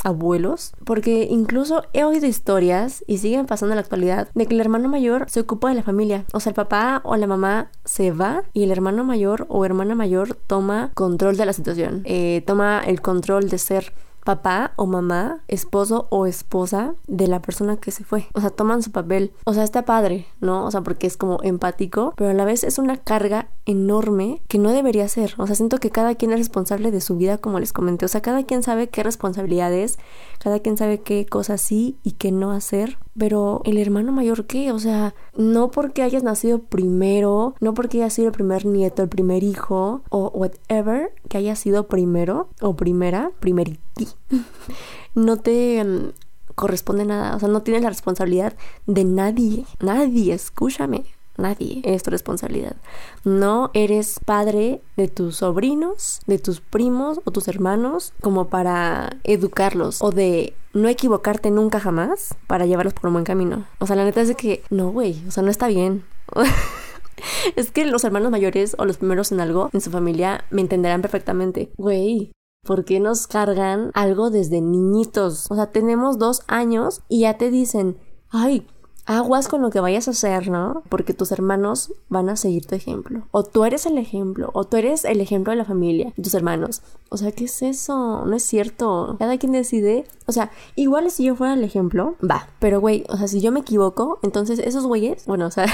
abuelos, 0.04 0.74
porque 0.86 1.28
incluso 1.30 1.84
he 1.94 2.04
oído 2.04 2.26
historias 2.26 3.04
y 3.08 3.18
siguen 3.18 3.46
pasando 3.46 3.74
en 3.74 3.78
la 3.78 3.82
actualidad 3.82 4.30
de 4.34 4.46
que 4.46 4.54
el 4.54 4.62
hermano 4.62 4.88
mayor 4.90 5.30
se 5.30 5.42
ocupa 5.42 5.70
de 5.70 5.76
la 5.76 5.84
familia, 5.84 6.26
o 6.34 6.40
sea, 6.40 6.52
el 6.52 6.56
papá 6.56 7.02
o 7.04 7.16
la 7.16 7.28
mamá 7.28 7.70
se 7.84 8.12
va 8.12 8.44
y 8.54 8.64
el 8.64 8.72
hermano 8.72 9.04
mayor 9.04 9.46
o 9.50 9.66
hermana 9.66 9.96
mayor 9.96 10.36
toma 10.48 10.92
control 10.94 11.38
de 11.38 11.46
la 11.46 11.54
situación, 11.54 12.02
eh, 12.06 12.44
toma 12.46 12.82
el 12.86 13.02
control 13.02 13.50
de 13.50 13.58
ser 13.58 13.94
papá 14.28 14.74
o 14.76 14.86
mamá, 14.88 15.40
esposo 15.48 16.08
o 16.10 16.26
esposa 16.26 16.96
de 17.08 17.28
la 17.28 17.42
persona 17.42 17.78
que 17.78 17.92
se 17.92 18.04
fue. 18.04 18.28
O 18.34 18.42
sea, 18.42 18.50
toman 18.50 18.84
su 18.84 18.92
papel. 18.92 19.32
O 19.46 19.54
sea, 19.54 19.64
está 19.64 19.86
padre, 19.86 20.28
¿no? 20.42 20.66
O 20.66 20.72
sea, 20.72 20.82
porque 20.82 21.08
es 21.08 21.16
como 21.16 21.40
empático, 21.44 22.14
pero 22.18 22.32
a 22.32 22.34
la 22.34 22.44
vez 22.44 22.66
es 22.66 22.78
una 22.78 22.98
carga 22.98 23.48
enorme 23.68 24.42
que 24.48 24.58
no 24.58 24.72
debería 24.72 25.08
ser. 25.10 25.36
O 25.38 25.46
sea, 25.46 25.56
siento 25.56 25.78
que 25.78 25.92
cada 25.92 26.16
quien 26.16 26.32
es 26.32 26.40
responsable 26.40 26.90
de 26.90 27.02
su 27.02 27.18
vida, 27.18 27.38
como 27.38 27.60
les 27.60 27.74
comenté. 27.74 28.06
O 28.06 28.08
sea, 28.08 28.22
cada 28.22 28.44
quien 28.44 28.64
sabe 28.64 28.88
qué 28.88 29.04
responsabilidades, 29.04 30.00
cada 30.40 30.60
quien 30.60 30.78
sabe 30.78 31.02
qué 31.02 31.26
cosas 31.26 31.62
sí 31.62 31.98
y 32.02 32.14
qué 32.14 32.32
no 32.32 32.52
hacer. 32.52 32.98
Pero 33.20 33.62
el 33.66 33.78
hermano 33.78 34.14
mayor, 34.14 34.46
¿qué? 34.46 34.72
O 34.72 34.80
sea, 34.80 35.14
no 35.36 35.70
porque 35.70 36.02
hayas 36.02 36.24
nacido 36.24 36.60
primero, 36.60 37.56
no 37.60 37.74
porque 37.74 37.98
hayas 37.98 38.14
sido 38.14 38.28
el 38.28 38.34
primer 38.34 38.66
nieto, 38.66 39.04
el 39.04 39.10
primer 39.10 39.44
hijo 39.44 40.02
o 40.10 40.30
whatever 40.30 41.14
que 41.28 41.38
haya 41.38 41.56
sido 41.56 41.88
primero 41.88 42.50
o 42.62 42.76
primera, 42.76 43.32
primeriti, 43.40 44.08
no 45.16 45.38
te 45.38 45.84
mm, 45.84 46.12
corresponde 46.56 47.04
nada. 47.04 47.36
O 47.36 47.40
sea, 47.40 47.50
no 47.50 47.64
tienes 47.64 47.84
la 47.84 47.90
responsabilidad 47.90 48.56
de 48.86 49.04
nadie. 49.04 49.66
Nadie, 49.82 50.34
escúchame. 50.34 51.17
Nadie, 51.38 51.82
es 51.84 52.04
tu 52.04 52.12
responsabilidad. 52.12 52.76
No 53.24 53.72
eres 53.74 54.20
padre 54.26 54.82
de 54.96 55.08
tus 55.08 55.38
sobrinos, 55.38 56.22
de 56.28 56.40
tus 56.40 56.62
primos 56.62 57.20
o 57.24 57.32
tus 57.32 57.48
hermanos 57.48 58.14
como 58.22 58.48
para 58.50 59.18
educarlos 59.24 60.02
o 60.02 60.12
de 60.12 60.54
no 60.74 60.90
equivocarte 60.90 61.52
nunca 61.52 61.80
jamás 61.80 62.36
para 62.48 62.66
llevarlos 62.66 62.94
por 62.94 63.08
un 63.08 63.14
buen 63.14 63.26
camino. 63.26 63.66
O 63.80 63.88
sea, 63.88 63.96
la 63.96 64.06
neta 64.06 64.22
es 64.22 64.28
de 64.28 64.36
que 64.36 64.64
no, 64.70 64.92
güey, 64.92 65.24
o 65.28 65.32
sea, 65.32 65.44
no 65.44 65.50
está 65.50 65.68
bien. 65.68 66.04
es 67.56 67.72
que 67.72 67.86
los 67.86 68.04
hermanos 68.04 68.32
mayores 68.32 68.76
o 68.78 68.86
los 68.86 68.98
primeros 68.98 69.32
en 69.32 69.40
algo 69.40 69.70
en 69.74 69.82
su 69.82 69.90
familia 69.90 70.46
me 70.50 70.62
entenderán 70.62 71.02
perfectamente. 71.02 71.72
Güey, 71.78 72.32
¿Por 72.68 72.84
qué 72.84 73.00
nos 73.00 73.28
cargan 73.28 73.92
algo 73.94 74.30
desde 74.30 74.60
niñitos? 74.60 75.50
O 75.50 75.56
sea, 75.56 75.68
tenemos 75.68 76.20
dos 76.20 76.42
años 76.48 77.02
y 77.08 77.22
ya 77.22 77.38
te 77.38 77.50
dicen, 77.50 77.98
ay, 78.30 78.68
aguas 79.08 79.48
con 79.48 79.62
lo 79.62 79.70
que 79.70 79.80
vayas 79.80 80.08
a 80.08 80.12
hacer, 80.12 80.50
¿no? 80.50 80.84
Porque 80.90 81.14
tus 81.14 81.32
hermanos 81.32 81.94
van 82.10 82.30
a 82.30 82.36
seguir 82.36 82.66
tu 82.66 82.76
ejemplo. 82.76 83.24
O 83.32 83.44
tú 83.44 83.64
eres 83.64 83.86
el 83.86 83.98
ejemplo, 83.98 84.52
o 84.54 84.66
tú 84.66 84.78
eres 84.78 85.06
el 85.06 85.22
ejemplo 85.22 85.52
de 85.52 85.58
la 85.58 85.66
familia, 85.66 86.14
tus 86.22 86.34
hermanos. 86.34 86.82
O 87.10 87.18
sea, 87.18 87.32
¿qué 87.32 87.46
es 87.46 87.62
eso? 87.62 88.26
No 88.26 88.36
es 88.36 88.44
cierto. 88.44 89.16
Cada 89.18 89.38
quien 89.38 89.54
decide. 89.54 90.06
O 90.26 90.34
sea, 90.34 90.52
igual 90.76 91.10
si 91.10 91.24
yo 91.24 91.36
fuera 91.36 91.54
el 91.54 91.64
ejemplo, 91.64 92.16
va. 92.30 92.50
Pero, 92.60 92.82
güey, 92.82 93.06
o 93.08 93.18
sea, 93.18 93.30
si 93.30 93.40
yo 93.40 93.52
me 93.52 93.62
equivoco, 93.62 94.20
entonces 94.24 94.60
esos 94.60 94.86
güeyes, 94.86 95.26
bueno, 95.26 95.48
o 95.48 95.52
sea, 95.52 95.66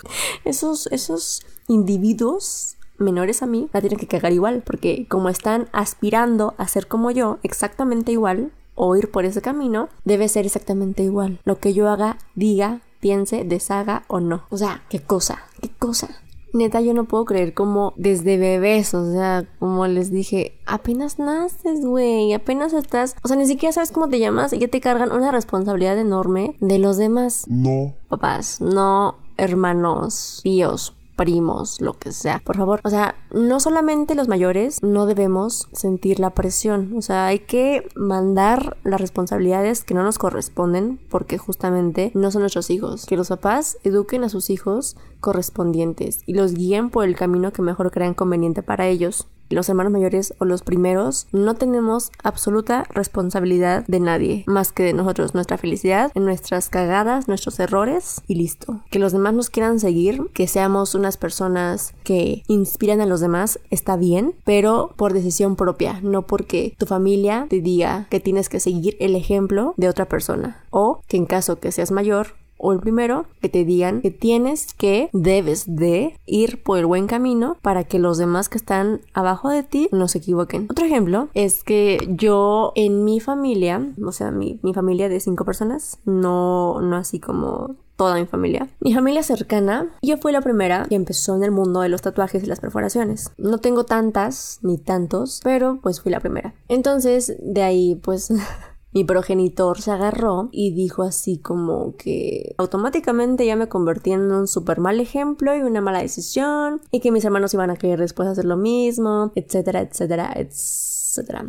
esos, 0.44 0.86
esos 0.86 1.42
individuos 1.66 2.76
menores 2.98 3.42
a 3.42 3.46
mí 3.46 3.68
la 3.72 3.80
tienen 3.80 3.98
que 3.98 4.06
cagar 4.06 4.32
igual, 4.32 4.62
porque 4.64 5.06
como 5.08 5.28
están 5.28 5.68
aspirando 5.72 6.54
a 6.56 6.68
ser 6.68 6.86
como 6.86 7.10
yo, 7.10 7.38
exactamente 7.42 8.12
igual, 8.12 8.52
o 8.76 8.94
ir 8.94 9.10
por 9.10 9.24
ese 9.24 9.42
camino, 9.42 9.88
debe 10.04 10.28
ser 10.28 10.46
exactamente 10.46 11.02
igual. 11.02 11.40
Lo 11.44 11.58
que 11.58 11.74
yo 11.74 11.88
haga, 11.88 12.18
diga, 12.36 12.80
piense, 13.00 13.42
deshaga 13.44 14.04
o 14.06 14.20
no. 14.20 14.44
O 14.50 14.56
sea, 14.56 14.84
qué 14.88 15.00
cosa, 15.00 15.42
qué 15.60 15.70
cosa. 15.76 16.08
Neta, 16.52 16.80
yo 16.80 16.94
no 16.94 17.04
puedo 17.04 17.24
creer 17.24 17.52
como 17.52 17.92
desde 17.96 18.38
bebés, 18.38 18.94
o 18.94 19.12
sea, 19.12 19.44
como 19.58 19.86
les 19.86 20.10
dije, 20.10 20.58
apenas 20.64 21.18
naces, 21.18 21.84
güey, 21.84 22.32
apenas 22.32 22.72
estás, 22.72 23.14
o 23.22 23.28
sea, 23.28 23.36
ni 23.36 23.46
siquiera 23.46 23.72
sabes 23.72 23.90
cómo 23.90 24.08
te 24.08 24.18
llamas 24.18 24.52
y 24.52 24.58
ya 24.58 24.68
te 24.68 24.80
cargan 24.80 25.12
una 25.12 25.32
responsabilidad 25.32 25.98
enorme 25.98 26.56
de 26.60 26.78
los 26.78 26.96
demás. 26.96 27.44
No. 27.48 27.94
Papás, 28.08 28.60
no 28.62 29.16
hermanos, 29.36 30.40
tíos, 30.42 30.94
primos, 31.16 31.80
lo 31.80 31.94
que 31.94 32.12
sea. 32.12 32.40
Por 32.44 32.56
favor, 32.56 32.80
o 32.84 32.90
sea, 32.90 33.16
no 33.32 33.58
solamente 33.58 34.14
los 34.14 34.28
mayores 34.28 34.82
no 34.82 35.06
debemos 35.06 35.68
sentir 35.72 36.20
la 36.20 36.30
presión, 36.30 36.94
o 36.96 37.02
sea, 37.02 37.26
hay 37.26 37.40
que 37.40 37.88
mandar 37.96 38.76
las 38.84 39.00
responsabilidades 39.00 39.82
que 39.82 39.94
no 39.94 40.02
nos 40.02 40.18
corresponden 40.18 41.00
porque 41.10 41.38
justamente 41.38 42.12
no 42.14 42.30
son 42.30 42.42
nuestros 42.42 42.70
hijos. 42.70 43.06
Que 43.06 43.16
los 43.16 43.28
papás 43.28 43.78
eduquen 43.82 44.24
a 44.24 44.28
sus 44.28 44.50
hijos 44.50 44.96
correspondientes 45.20 46.20
y 46.26 46.34
los 46.34 46.54
guíen 46.54 46.90
por 46.90 47.04
el 47.04 47.16
camino 47.16 47.52
que 47.52 47.62
mejor 47.62 47.90
crean 47.90 48.14
conveniente 48.14 48.62
para 48.62 48.86
ellos 48.86 49.26
los 49.50 49.68
hermanos 49.68 49.92
mayores 49.92 50.34
o 50.38 50.44
los 50.44 50.62
primeros 50.62 51.26
no 51.32 51.54
tenemos 51.54 52.10
absoluta 52.22 52.84
responsabilidad 52.90 53.84
de 53.86 54.00
nadie 54.00 54.44
más 54.46 54.72
que 54.72 54.82
de 54.82 54.92
nosotros, 54.92 55.34
nuestra 55.34 55.58
felicidad, 55.58 56.10
en 56.14 56.24
nuestras 56.24 56.68
cagadas, 56.68 57.28
nuestros 57.28 57.58
errores 57.60 58.22
y 58.26 58.34
listo. 58.34 58.82
Que 58.90 58.98
los 58.98 59.12
demás 59.12 59.34
nos 59.34 59.50
quieran 59.50 59.80
seguir, 59.80 60.22
que 60.32 60.48
seamos 60.48 60.94
unas 60.94 61.16
personas 61.16 61.94
que 62.04 62.42
inspiran 62.48 63.00
a 63.00 63.06
los 63.06 63.20
demás, 63.20 63.60
está 63.70 63.96
bien, 63.96 64.34
pero 64.44 64.92
por 64.96 65.12
decisión 65.12 65.56
propia, 65.56 66.00
no 66.02 66.22
porque 66.22 66.74
tu 66.78 66.86
familia 66.86 67.46
te 67.48 67.60
diga 67.60 68.06
que 68.10 68.20
tienes 68.20 68.48
que 68.48 68.60
seguir 68.60 68.96
el 69.00 69.14
ejemplo 69.14 69.74
de 69.76 69.88
otra 69.88 70.06
persona 70.06 70.64
o 70.70 71.00
que 71.06 71.16
en 71.16 71.26
caso 71.26 71.58
que 71.58 71.72
seas 71.72 71.90
mayor 71.90 72.34
o 72.58 72.72
el 72.72 72.80
primero, 72.80 73.26
que 73.40 73.48
te 73.48 73.64
digan 73.64 74.00
que 74.00 74.10
tienes 74.10 74.72
que, 74.74 75.10
debes 75.12 75.64
de 75.66 76.18
ir 76.26 76.62
por 76.62 76.78
el 76.78 76.86
buen 76.86 77.06
camino 77.06 77.56
para 77.62 77.84
que 77.84 77.98
los 77.98 78.18
demás 78.18 78.48
que 78.48 78.58
están 78.58 79.00
abajo 79.12 79.50
de 79.50 79.62
ti 79.62 79.88
no 79.92 80.08
se 80.08 80.18
equivoquen. 80.18 80.66
Otro 80.70 80.86
ejemplo 80.86 81.28
es 81.34 81.62
que 81.64 81.98
yo 82.10 82.72
en 82.74 83.04
mi 83.04 83.20
familia, 83.20 83.80
o 84.04 84.12
sea, 84.12 84.30
mi, 84.30 84.60
mi 84.62 84.74
familia 84.74 85.08
de 85.08 85.20
cinco 85.20 85.44
personas, 85.44 85.98
no, 86.04 86.80
no 86.80 86.96
así 86.96 87.20
como 87.20 87.76
toda 87.96 88.16
mi 88.16 88.26
familia. 88.26 88.68
Mi 88.80 88.94
familia 88.94 89.22
cercana, 89.22 89.88
yo 90.02 90.18
fui 90.18 90.32
la 90.32 90.42
primera 90.42 90.86
que 90.88 90.94
empezó 90.94 91.34
en 91.34 91.42
el 91.42 91.50
mundo 91.50 91.80
de 91.80 91.88
los 91.88 92.02
tatuajes 92.02 92.42
y 92.42 92.46
las 92.46 92.60
perforaciones. 92.60 93.32
No 93.38 93.58
tengo 93.58 93.84
tantas 93.84 94.58
ni 94.62 94.78
tantos, 94.78 95.40
pero 95.42 95.78
pues 95.82 96.00
fui 96.00 96.12
la 96.12 96.20
primera. 96.20 96.54
Entonces, 96.68 97.34
de 97.40 97.62
ahí 97.62 97.94
pues 97.96 98.32
mi 98.96 99.04
progenitor 99.04 99.78
se 99.78 99.90
agarró 99.90 100.48
y 100.52 100.72
dijo 100.72 101.02
así 101.02 101.36
como 101.36 101.96
que 101.98 102.54
automáticamente 102.56 103.44
ya 103.44 103.54
me 103.54 103.68
convertí 103.68 104.12
en 104.12 104.32
un 104.32 104.48
súper 104.48 104.80
mal 104.80 105.00
ejemplo 105.00 105.54
y 105.54 105.60
una 105.60 105.82
mala 105.82 106.00
decisión 106.00 106.80
y 106.90 107.00
que 107.00 107.12
mis 107.12 107.22
hermanos 107.26 107.52
iban 107.52 107.68
a 107.68 107.76
querer 107.76 108.00
después 108.00 108.26
hacer 108.26 108.46
lo 108.46 108.56
mismo, 108.56 109.32
etcétera, 109.34 109.82
etcétera, 109.82 110.32
etcétera. 110.34 111.44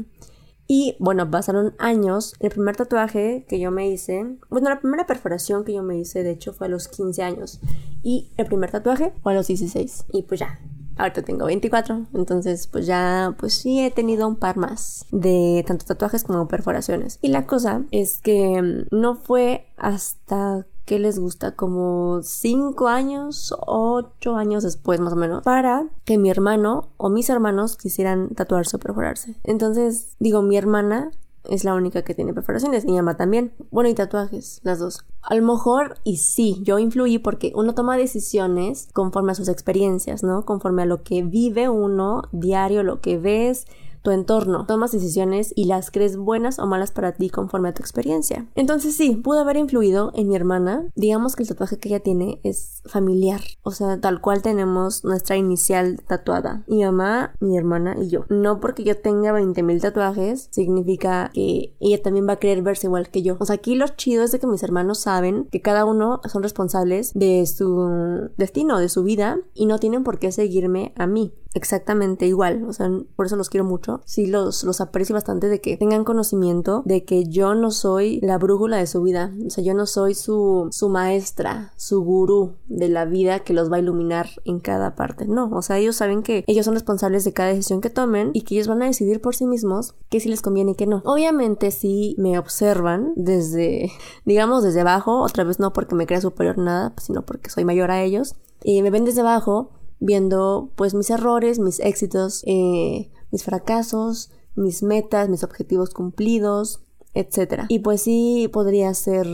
Y 0.67 0.97
bueno, 0.99 1.31
pasaron 1.31 1.73
años. 1.79 2.33
El 2.41 2.49
primer 2.49 2.75
tatuaje 2.75 3.45
que 3.47 3.61
yo 3.61 3.71
me 3.71 3.89
hice, 3.89 4.25
bueno, 4.49 4.67
la 4.67 4.81
primera 4.81 5.07
perforación 5.07 5.63
que 5.63 5.73
yo 5.73 5.83
me 5.83 5.97
hice, 5.97 6.23
de 6.23 6.31
hecho, 6.31 6.51
fue 6.51 6.67
a 6.67 6.69
los 6.69 6.89
15 6.89 7.23
años. 7.23 7.61
Y 8.03 8.33
el 8.35 8.47
primer 8.47 8.71
tatuaje 8.71 9.13
fue 9.23 9.31
a 9.31 9.35
los 9.35 9.47
16. 9.47 10.03
Y 10.11 10.23
pues 10.23 10.41
ya, 10.41 10.59
Ahorita 10.97 11.21
tengo 11.21 11.45
24, 11.45 12.07
entonces 12.13 12.67
pues 12.67 12.85
ya 12.85 13.35
pues 13.37 13.53
sí 13.53 13.79
he 13.79 13.91
tenido 13.91 14.27
un 14.27 14.35
par 14.35 14.57
más 14.57 15.05
de 15.11 15.63
tanto 15.67 15.85
tatuajes 15.85 16.23
como 16.23 16.47
perforaciones. 16.47 17.19
Y 17.21 17.29
la 17.29 17.45
cosa 17.45 17.83
es 17.91 18.19
que 18.21 18.61
mm, 18.61 18.95
no 18.95 19.15
fue 19.15 19.67
hasta 19.77 20.65
que 20.87 20.99
les 20.99 21.19
gusta 21.19 21.51
como 21.51 22.21
5 22.23 22.87
años, 22.87 23.53
8 23.67 24.37
años 24.37 24.63
después 24.63 25.01
más 25.01 25.11
o 25.11 25.17
menos, 25.17 25.43
para 25.43 25.85
que 26.05 26.17
mi 26.17 26.29
hermano 26.29 26.87
o 26.95 27.09
mis 27.09 27.29
hermanos 27.29 27.75
quisieran 27.75 28.29
tatuarse 28.29 28.77
o 28.77 28.79
perforarse. 28.79 29.35
Entonces, 29.43 30.15
digo, 30.19 30.41
mi 30.41 30.55
hermana 30.55 31.11
es 31.49 31.63
la 31.63 31.73
única 31.73 32.03
que 32.03 32.13
tiene 32.13 32.33
perforaciones. 32.33 32.85
Mi 32.85 32.93
mamá 32.93 33.17
también. 33.17 33.53
Bueno, 33.71 33.89
y 33.89 33.93
tatuajes, 33.93 34.59
las 34.63 34.79
dos. 34.79 35.05
A 35.21 35.35
lo 35.35 35.43
mejor, 35.43 35.97
y 36.03 36.17
sí, 36.17 36.59
yo 36.63 36.79
influí 36.79 37.19
porque 37.19 37.51
uno 37.55 37.73
toma 37.73 37.97
decisiones 37.97 38.89
conforme 38.93 39.31
a 39.31 39.35
sus 39.35 39.49
experiencias, 39.49 40.23
¿no? 40.23 40.45
Conforme 40.45 40.83
a 40.83 40.85
lo 40.85 41.03
que 41.03 41.23
vive 41.23 41.69
uno 41.69 42.23
diario, 42.31 42.83
lo 42.83 43.01
que 43.01 43.17
ves, 43.17 43.67
tu 44.01 44.11
entorno, 44.11 44.65
tomas 44.65 44.91
decisiones 44.91 45.53
y 45.55 45.65
las 45.65 45.91
crees 45.91 46.17
buenas 46.17 46.59
o 46.59 46.67
malas 46.67 46.91
para 46.91 47.13
ti 47.13 47.29
conforme 47.29 47.69
a 47.69 47.73
tu 47.73 47.81
experiencia. 47.81 48.47
Entonces 48.55 48.95
sí, 48.95 49.15
pudo 49.15 49.39
haber 49.39 49.57
influido 49.57 50.11
en 50.15 50.27
mi 50.27 50.35
hermana. 50.35 50.87
Digamos 50.95 51.35
que 51.35 51.43
el 51.43 51.49
tatuaje 51.49 51.77
que 51.77 51.89
ella 51.89 51.99
tiene 51.99 52.39
es 52.43 52.81
familiar, 52.85 53.41
o 53.63 53.71
sea, 53.71 53.99
tal 53.99 54.21
cual 54.21 54.41
tenemos 54.41 55.03
nuestra 55.03 55.35
inicial 55.35 56.01
tatuada. 56.07 56.63
Mi 56.67 56.83
mamá, 56.83 57.33
mi 57.39 57.57
hermana 57.57 57.95
y 57.99 58.09
yo. 58.09 58.25
No 58.29 58.59
porque 58.59 58.83
yo 58.83 58.97
tenga 58.97 59.31
20.000 59.31 59.81
tatuajes 59.81 60.47
significa 60.51 61.31
que 61.33 61.75
ella 61.79 62.01
también 62.01 62.27
va 62.27 62.33
a 62.33 62.39
querer 62.39 62.61
verse 62.61 62.87
igual 62.87 63.09
que 63.09 63.21
yo. 63.21 63.37
O 63.39 63.45
sea, 63.45 63.55
aquí 63.55 63.75
lo 63.75 63.87
chido 63.87 64.23
es 64.23 64.31
de 64.31 64.39
que 64.39 64.47
mis 64.47 64.63
hermanos 64.63 64.99
saben 64.99 65.47
que 65.51 65.61
cada 65.61 65.85
uno 65.85 66.21
son 66.25 66.43
responsables 66.43 67.13
de 67.13 67.45
su 67.45 68.29
destino, 68.37 68.79
de 68.79 68.89
su 68.89 69.03
vida 69.03 69.39
y 69.53 69.65
no 69.65 69.79
tienen 69.79 70.03
por 70.03 70.19
qué 70.19 70.31
seguirme 70.31 70.93
a 70.95 71.07
mí 71.07 71.33
exactamente 71.53 72.25
igual, 72.25 72.63
o 72.65 72.73
sea, 72.73 72.89
por 73.15 73.25
eso 73.25 73.35
los 73.35 73.49
quiero 73.49 73.65
mucho. 73.65 74.01
Sí, 74.05 74.27
los, 74.27 74.63
los 74.63 74.81
aprecio 74.81 75.13
bastante 75.13 75.47
de 75.47 75.61
que 75.61 75.77
tengan 75.77 76.03
conocimiento 76.03 76.83
de 76.85 77.03
que 77.03 77.25
yo 77.25 77.55
no 77.55 77.71
soy 77.71 78.19
la 78.21 78.37
brújula 78.37 78.77
de 78.77 78.87
su 78.87 79.01
vida, 79.01 79.33
o 79.45 79.49
sea, 79.49 79.63
yo 79.63 79.73
no 79.73 79.85
soy 79.85 80.13
su, 80.13 80.69
su 80.71 80.89
maestra, 80.89 81.73
su 81.77 82.01
gurú 82.03 82.55
de 82.67 82.89
la 82.89 83.05
vida 83.05 83.39
que 83.39 83.53
los 83.53 83.71
va 83.71 83.77
a 83.77 83.79
iluminar 83.79 84.29
en 84.45 84.59
cada 84.59 84.95
parte. 84.95 85.27
No, 85.27 85.49
o 85.51 85.61
sea, 85.61 85.77
ellos 85.77 85.95
saben 85.95 86.23
que 86.23 86.43
ellos 86.47 86.65
son 86.65 86.73
responsables 86.73 87.23
de 87.23 87.33
cada 87.33 87.49
decisión 87.49 87.81
que 87.81 87.89
tomen 87.89 88.31
y 88.33 88.41
que 88.41 88.55
ellos 88.55 88.67
van 88.67 88.81
a 88.81 88.85
decidir 88.85 89.21
por 89.21 89.35
sí 89.35 89.45
mismos 89.45 89.95
qué 90.09 90.19
sí 90.19 90.29
les 90.29 90.41
conviene 90.41 90.71
y 90.71 90.75
qué 90.75 90.87
no. 90.87 91.01
Obviamente 91.05 91.71
sí 91.71 92.15
me 92.17 92.37
observan 92.39 93.13
desde, 93.15 93.91
digamos, 94.25 94.63
desde 94.63 94.81
abajo, 94.81 95.21
otra 95.21 95.43
vez 95.43 95.59
no 95.59 95.73
porque 95.73 95.95
me 95.95 96.05
crea 96.05 96.21
superior 96.21 96.57
nada, 96.57 96.93
sino 96.97 97.23
porque 97.23 97.49
soy 97.49 97.65
mayor 97.65 97.91
a 97.91 98.01
ellos. 98.01 98.35
Y 98.63 98.81
me 98.81 98.89
ven 98.89 99.05
desde 99.05 99.21
abajo 99.21 99.71
viendo 99.99 100.71
pues 100.75 100.93
mis 100.93 101.09
errores, 101.09 101.59
mis 101.59 101.79
éxitos, 101.79 102.43
eh, 102.45 103.11
mis 103.31 103.43
fracasos, 103.43 104.31
mis 104.55 104.83
metas, 104.83 105.29
mis 105.29 105.43
objetivos 105.43 105.91
cumplidos, 105.91 106.81
etc. 107.13 107.63
Y 107.67 107.79
pues 107.79 108.01
sí 108.01 108.49
podría 108.51 108.93
ser 108.93 109.27